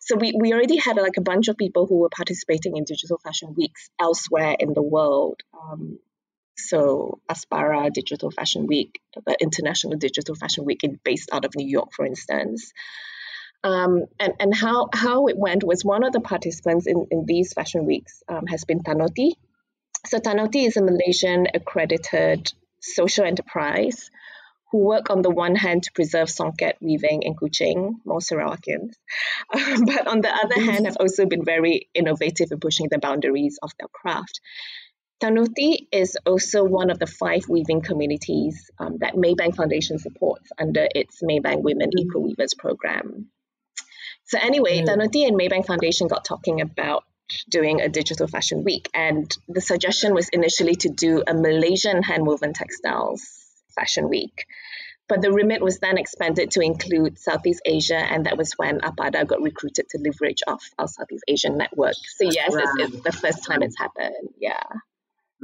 So 0.00 0.16
we, 0.16 0.34
we 0.36 0.52
already 0.52 0.76
had 0.76 0.96
like 0.96 1.16
a 1.16 1.22
bunch 1.22 1.46
of 1.48 1.56
people 1.56 1.86
who 1.86 1.98
were 1.98 2.10
participating 2.10 2.76
in 2.76 2.84
digital 2.84 3.18
fashion 3.18 3.54
weeks 3.54 3.88
elsewhere 4.00 4.56
in 4.58 4.74
the 4.74 4.82
world. 4.82 5.42
Um, 5.52 6.00
so 6.56 7.20
Aspara 7.28 7.92
Digital 7.92 8.30
Fashion 8.30 8.66
Week, 8.66 9.00
the 9.26 9.36
International 9.40 9.96
Digital 9.96 10.34
Fashion 10.34 10.64
Week, 10.64 10.82
based 11.04 11.30
out 11.32 11.44
of 11.44 11.54
New 11.56 11.66
York, 11.66 11.92
for 11.92 12.06
instance. 12.06 12.72
Um, 13.64 14.04
and 14.20 14.34
and 14.40 14.54
how, 14.54 14.88
how 14.92 15.26
it 15.28 15.38
went 15.38 15.64
was 15.64 15.84
one 15.84 16.04
of 16.04 16.12
the 16.12 16.20
participants 16.20 16.86
in, 16.86 17.06
in 17.10 17.24
these 17.24 17.54
fashion 17.54 17.86
weeks 17.86 18.22
um, 18.28 18.46
has 18.46 18.64
been 18.64 18.80
Tanoti. 18.80 19.32
So 20.06 20.18
Tanoti 20.18 20.66
is 20.66 20.76
a 20.76 20.82
Malaysian 20.82 21.46
accredited 21.54 22.52
social 22.80 23.24
enterprise 23.24 24.10
who 24.70 24.78
work 24.78 25.08
on 25.08 25.22
the 25.22 25.30
one 25.30 25.54
hand 25.54 25.84
to 25.84 25.92
preserve 25.92 26.28
songket 26.28 26.74
weaving 26.80 27.22
in 27.22 27.34
Kuching, 27.34 27.94
more 28.04 28.18
Sarawakians, 28.18 28.94
but 29.52 30.06
on 30.08 30.20
the 30.20 30.34
other 30.34 30.60
hand 30.70 30.86
have 30.86 30.96
also 30.98 31.26
been 31.26 31.44
very 31.44 31.88
innovative 31.94 32.50
in 32.50 32.60
pushing 32.60 32.88
the 32.90 32.98
boundaries 32.98 33.58
of 33.62 33.70
their 33.78 33.88
craft. 33.88 34.40
Tanoti 35.22 35.86
is 35.92 36.16
also 36.26 36.64
one 36.64 36.90
of 36.90 36.98
the 36.98 37.06
five 37.06 37.48
weaving 37.48 37.80
communities 37.82 38.70
um, 38.78 38.98
that 38.98 39.14
Maybank 39.14 39.56
Foundation 39.56 39.98
supports 39.98 40.50
under 40.58 40.86
its 40.94 41.22
Maybank 41.22 41.62
Women 41.62 41.90
mm. 41.90 42.00
Eco 42.00 42.18
Weavers 42.20 42.54
program. 42.54 43.30
So 44.26 44.38
anyway, 44.40 44.82
mm. 44.82 44.86
Tanoti 44.86 45.26
and 45.26 45.38
Maybank 45.38 45.66
Foundation 45.66 46.08
got 46.08 46.24
talking 46.24 46.60
about 46.60 47.04
doing 47.48 47.80
a 47.80 47.88
digital 47.88 48.26
fashion 48.26 48.64
week, 48.64 48.90
and 48.92 49.34
the 49.48 49.60
suggestion 49.60 50.14
was 50.14 50.28
initially 50.28 50.74
to 50.74 50.88
do 50.88 51.22
a 51.26 51.34
Malaysian 51.34 52.02
handwoven 52.02 52.52
textiles 52.52 53.22
fashion 53.74 54.08
week. 54.08 54.46
But 55.08 55.20
the 55.20 55.32
remit 55.32 55.62
was 55.62 55.78
then 55.80 55.98
expanded 55.98 56.52
to 56.52 56.60
include 56.60 57.18
Southeast 57.18 57.60
Asia, 57.64 57.96
and 57.96 58.26
that 58.26 58.38
was 58.38 58.52
when 58.54 58.80
AHPADA 58.80 59.26
got 59.26 59.42
recruited 59.42 59.88
to 59.90 59.98
leverage 59.98 60.42
off 60.46 60.64
our 60.78 60.88
Southeast 60.88 61.24
Asian 61.28 61.58
network. 61.58 61.94
So 62.16 62.24
yes, 62.30 62.54
it's, 62.54 62.94
it's 62.94 63.02
the 63.02 63.12
first 63.12 63.44
time 63.44 63.62
it's 63.62 63.78
happened. 63.78 64.30
Yeah. 64.38 64.62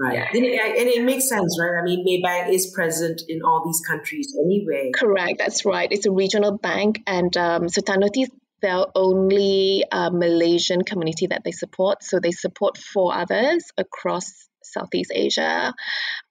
Right. 0.01 0.15
Yeah. 0.15 0.29
And, 0.33 0.45
it, 0.47 0.81
and 0.81 0.89
it 0.89 1.05
makes 1.05 1.29
sense, 1.29 1.59
right? 1.61 1.79
I 1.79 1.85
mean, 1.85 2.07
Maybank 2.07 2.55
is 2.55 2.73
present 2.75 3.21
in 3.29 3.43
all 3.43 3.63
these 3.67 3.83
countries 3.87 4.35
anyway. 4.41 4.93
Correct. 4.95 5.35
That's 5.37 5.67
right. 5.67 5.89
It's 5.91 6.07
a 6.07 6.11
regional 6.11 6.57
bank. 6.57 7.03
And 7.07 7.37
um, 7.37 7.67
is 7.67 8.31
their 8.63 8.85
only 8.95 9.85
uh, 9.93 10.09
Malaysian 10.11 10.85
community 10.85 11.27
that 11.27 11.45
they 11.45 11.53
support. 11.53 12.03
So 12.03 12.19
they 12.19 12.31
support 12.31 12.79
four 12.79 13.15
others 13.15 13.71
across 13.77 14.49
Southeast 14.63 15.13
Asia. 15.15 15.75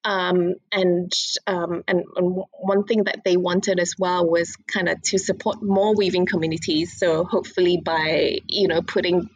Um, 0.03 0.55
and, 0.71 1.11
um, 1.45 1.83
and, 1.87 2.05
and 2.15 2.43
one 2.59 2.85
thing 2.85 3.03
that 3.03 3.21
they 3.23 3.37
wanted 3.37 3.79
as 3.79 3.93
well 3.99 4.27
was 4.27 4.55
kind 4.67 4.89
of 4.89 4.99
to 5.03 5.19
support 5.19 5.61
more 5.61 5.95
weaving 5.95 6.25
communities. 6.25 6.97
So 6.97 7.23
hopefully 7.23 7.79
by, 7.83 8.39
you 8.47 8.67
know, 8.67 8.81
putting 8.81 9.29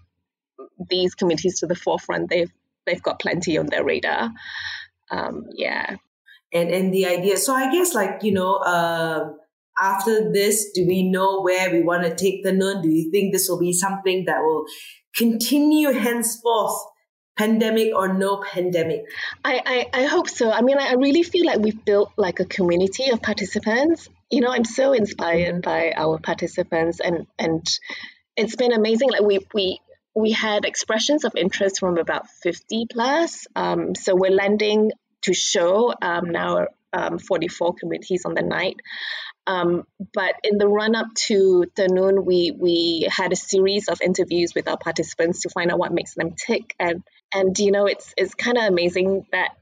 these 0.90 1.14
communities 1.14 1.60
to 1.60 1.68
the 1.68 1.76
forefront, 1.76 2.32
they've 2.32 2.52
they've 2.86 3.02
got 3.02 3.20
plenty 3.20 3.58
on 3.58 3.68
their 3.68 3.84
radar. 3.84 4.32
Um, 5.12 5.46
yeah. 5.56 5.96
And 6.52 6.70
and 6.70 6.94
the 6.94 7.08
idea, 7.08 7.38
so 7.38 7.54
I 7.54 7.72
guess 7.72 7.94
like 7.94 8.24
you 8.24 8.32
know, 8.32 8.56
uh, 8.56 9.32
after 9.80 10.32
this, 10.32 10.72
do 10.74 10.86
we 10.88 11.10
know 11.10 11.42
where 11.42 11.72
we 11.72 11.82
want 11.82 12.04
to 12.04 12.16
take 12.16 12.46
Tenun? 12.46 12.84
Do 12.84 12.90
you 12.90 13.10
think 13.12 13.34
this 13.34 13.48
will 13.50 13.60
be 13.60 13.74
something 13.74 14.26
that 14.26 14.42
will 14.42 14.66
continue 15.16 15.92
henceforth? 15.92 16.78
pandemic 17.36 17.92
or 17.96 18.14
no 18.14 18.44
pandemic 18.44 19.06
I, 19.44 19.88
I 19.94 20.02
i 20.02 20.06
hope 20.06 20.30
so 20.30 20.52
i 20.52 20.62
mean 20.62 20.78
i 20.78 20.94
really 20.94 21.24
feel 21.24 21.48
like 21.48 21.60
we've 21.60 21.84
built 21.84 22.12
like 22.16 22.40
a 22.40 22.46
community 22.46 23.10
of 23.10 23.24
participants 23.24 24.08
you 24.30 24.42
know 24.42 24.50
i'm 24.50 24.66
so 24.66 24.94
inspired 24.94 25.56
mm-hmm. 25.56 25.62
by 25.62 25.94
our 25.96 26.20
participants 26.20 27.00
and 27.00 27.26
and 27.40 27.66
it's 28.36 28.56
been 28.56 28.72
amazing 28.72 29.10
like 29.10 29.22
we 29.22 29.40
we 29.54 29.80
we 30.16 30.32
had 30.32 30.66
expressions 30.66 31.24
of 31.24 31.34
interest 31.36 31.80
from 31.80 31.98
about 31.98 32.30
50 32.44 32.88
plus. 32.92 33.48
Um, 33.56 33.96
so 33.96 34.16
we're 34.16 34.32
landing 34.32 34.92
to 35.24 35.34
show 35.34 35.94
um, 36.02 36.30
now 36.30 36.68
um, 36.94 37.18
44 37.18 37.76
communities 37.76 38.24
on 38.26 38.36
the 38.36 38.44
night. 38.44 38.78
Um, 39.46 39.86
but 40.14 40.36
in 40.44 40.58
the 40.58 40.68
run 40.68 40.96
up 40.96 41.08
to 41.28 41.66
Tenun, 41.76 42.24
we 42.24 42.56
we 42.58 43.08
had 43.12 43.34
a 43.34 43.36
series 43.36 43.90
of 43.90 44.00
interviews 44.02 44.54
with 44.56 44.70
our 44.70 44.78
participants 44.78 45.42
to 45.42 45.50
find 45.50 45.72
out 45.72 45.80
what 45.80 45.92
makes 45.92 46.14
them 46.14 46.32
tick, 46.32 46.74
and 46.80 47.04
and 47.34 47.58
you 47.60 47.72
know 47.72 47.86
it's 47.86 48.14
it's 48.16 48.36
kind 48.36 48.58
of 48.58 48.64
amazing 48.64 49.26
that 49.34 49.56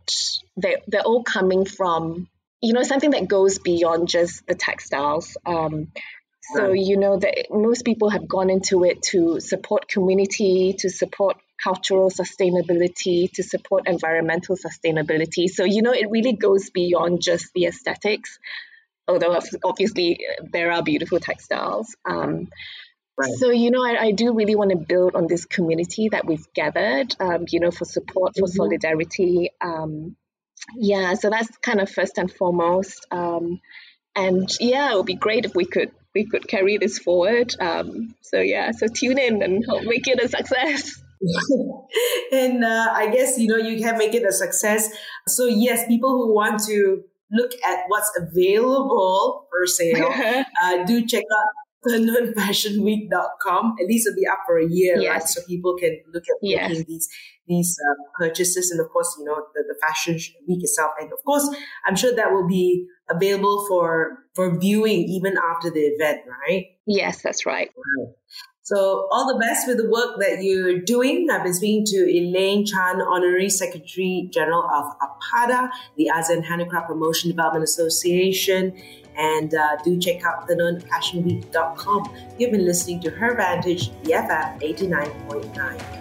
they 0.55 0.77
they're 0.87 1.01
all 1.01 1.23
coming 1.23 1.65
from 1.65 2.27
you 2.61 2.73
know 2.73 2.83
something 2.83 3.11
that 3.11 3.27
goes 3.27 3.57
beyond 3.57 4.07
just 4.07 4.45
the 4.45 4.53
textiles. 4.53 5.35
Um, 5.47 5.91
so, 6.41 6.71
you 6.73 6.97
know, 6.97 7.17
that 7.17 7.47
most 7.51 7.85
people 7.85 8.09
have 8.09 8.27
gone 8.27 8.49
into 8.49 8.83
it 8.83 9.03
to 9.03 9.39
support 9.39 9.87
community, 9.87 10.75
to 10.79 10.89
support 10.89 11.37
cultural 11.63 12.09
sustainability, 12.09 13.31
to 13.33 13.43
support 13.43 13.87
environmental 13.87 14.57
sustainability. 14.57 15.47
So, 15.47 15.63
you 15.63 15.81
know, 15.81 15.93
it 15.93 16.09
really 16.09 16.33
goes 16.33 16.71
beyond 16.71 17.21
just 17.21 17.53
the 17.53 17.65
aesthetics, 17.65 18.39
although 19.07 19.39
obviously 19.63 20.25
there 20.51 20.71
are 20.71 20.83
beautiful 20.83 21.19
textiles. 21.19 21.95
Um, 22.05 22.49
Right. 23.17 23.33
So, 23.33 23.51
you 23.51 23.71
know, 23.71 23.83
I, 23.83 24.05
I, 24.05 24.11
do 24.11 24.33
really 24.33 24.55
want 24.55 24.71
to 24.71 24.77
build 24.77 25.15
on 25.15 25.27
this 25.27 25.45
community 25.45 26.09
that 26.09 26.25
we've 26.25 26.47
gathered, 26.53 27.13
um, 27.19 27.45
you 27.49 27.59
know, 27.59 27.69
for 27.69 27.85
support, 27.85 28.33
for 28.35 28.47
mm-hmm. 28.47 28.55
solidarity. 28.55 29.51
Um, 29.59 30.15
yeah, 30.75 31.13
so 31.15 31.29
that's 31.29 31.55
kind 31.57 31.81
of 31.81 31.89
first 31.89 32.17
and 32.17 32.31
foremost. 32.31 33.05
Um, 33.11 33.59
and 34.15 34.49
yeah, 34.59 34.91
it 34.91 34.97
would 34.97 35.05
be 35.05 35.15
great 35.15 35.45
if 35.45 35.55
we 35.55 35.65
could 35.65 35.91
we 36.13 36.25
could 36.25 36.47
carry 36.47 36.77
this 36.77 36.99
forward. 36.99 37.55
Um, 37.59 38.15
so 38.21 38.39
yeah, 38.39 38.71
so 38.71 38.87
tune 38.87 39.17
in 39.17 39.41
and 39.41 39.65
help 39.65 39.83
make 39.83 40.07
it 40.07 40.21
a 40.21 40.27
success. 40.27 41.01
and 42.31 42.63
uh, 42.63 42.89
I 42.93 43.09
guess 43.11 43.37
you 43.37 43.47
know 43.47 43.57
you 43.57 43.79
can 43.79 43.97
make 43.97 44.13
it 44.13 44.25
a 44.25 44.31
success. 44.31 44.89
So 45.27 45.45
yes, 45.45 45.87
people 45.87 46.09
who 46.09 46.33
want 46.33 46.61
to 46.65 47.03
look 47.31 47.51
at 47.65 47.83
what's 47.87 48.11
available 48.17 49.47
for 49.49 49.65
sale, 49.67 50.11
uh, 50.63 50.83
do 50.85 51.05
check 51.05 51.23
out 51.23 51.47
tenunfashionweek.com. 51.87 53.75
At 53.79 53.87
least 53.87 54.07
it'll 54.07 54.15
be 54.15 54.27
up 54.27 54.39
for 54.45 54.59
a 54.59 54.67
year, 54.67 54.97
yes. 54.99 55.09
right? 55.09 55.23
So 55.23 55.41
people 55.47 55.75
can 55.77 55.99
look 56.13 56.23
at 56.23 56.37
yes. 56.41 56.83
these 56.85 57.07
these 57.51 57.77
uh, 57.87 57.95
purchases, 58.17 58.71
and 58.71 58.79
of 58.79 58.89
course, 58.89 59.15
you 59.19 59.25
know 59.25 59.35
the, 59.53 59.63
the 59.67 59.75
fashion 59.85 60.17
week 60.47 60.63
itself, 60.63 60.91
and 60.99 61.11
of 61.11 61.19
course, 61.25 61.47
I'm 61.85 61.95
sure 61.95 62.15
that 62.15 62.31
will 62.31 62.47
be 62.47 62.87
available 63.09 63.65
for 63.67 64.19
for 64.35 64.57
viewing 64.57 65.03
even 65.03 65.37
after 65.37 65.69
the 65.69 65.81
event, 65.81 66.21
right? 66.47 66.65
Yes, 66.87 67.21
that's 67.21 67.45
right. 67.45 67.69
So 68.63 69.09
all 69.11 69.27
the 69.27 69.37
best 69.37 69.67
with 69.67 69.77
the 69.77 69.89
work 69.89 70.17
that 70.19 70.41
you're 70.41 70.79
doing. 70.79 71.27
I've 71.29 71.43
been 71.43 71.53
speaking 71.53 71.83
to 71.87 71.97
Elaine 72.09 72.65
Chan, 72.65 73.01
Honorary 73.01 73.49
Secretary 73.49 74.29
General 74.31 74.63
of 74.63 74.93
AHPADA, 75.01 75.69
the 75.97 76.09
ASEAN 76.15 76.45
Handicraft 76.45 76.87
Promotion 76.87 77.29
Development 77.31 77.63
Association. 77.63 78.73
And 79.17 79.53
uh, 79.53 79.75
do 79.83 79.99
check 79.99 80.23
out 80.23 80.47
tenunfashionweek.com. 80.47 82.15
You've 82.37 82.51
been 82.51 82.65
listening 82.65 83.01
to 83.01 83.09
Her 83.09 83.35
Vantage, 83.35 83.89
BFM 84.03 84.61
89.9. 84.61 86.00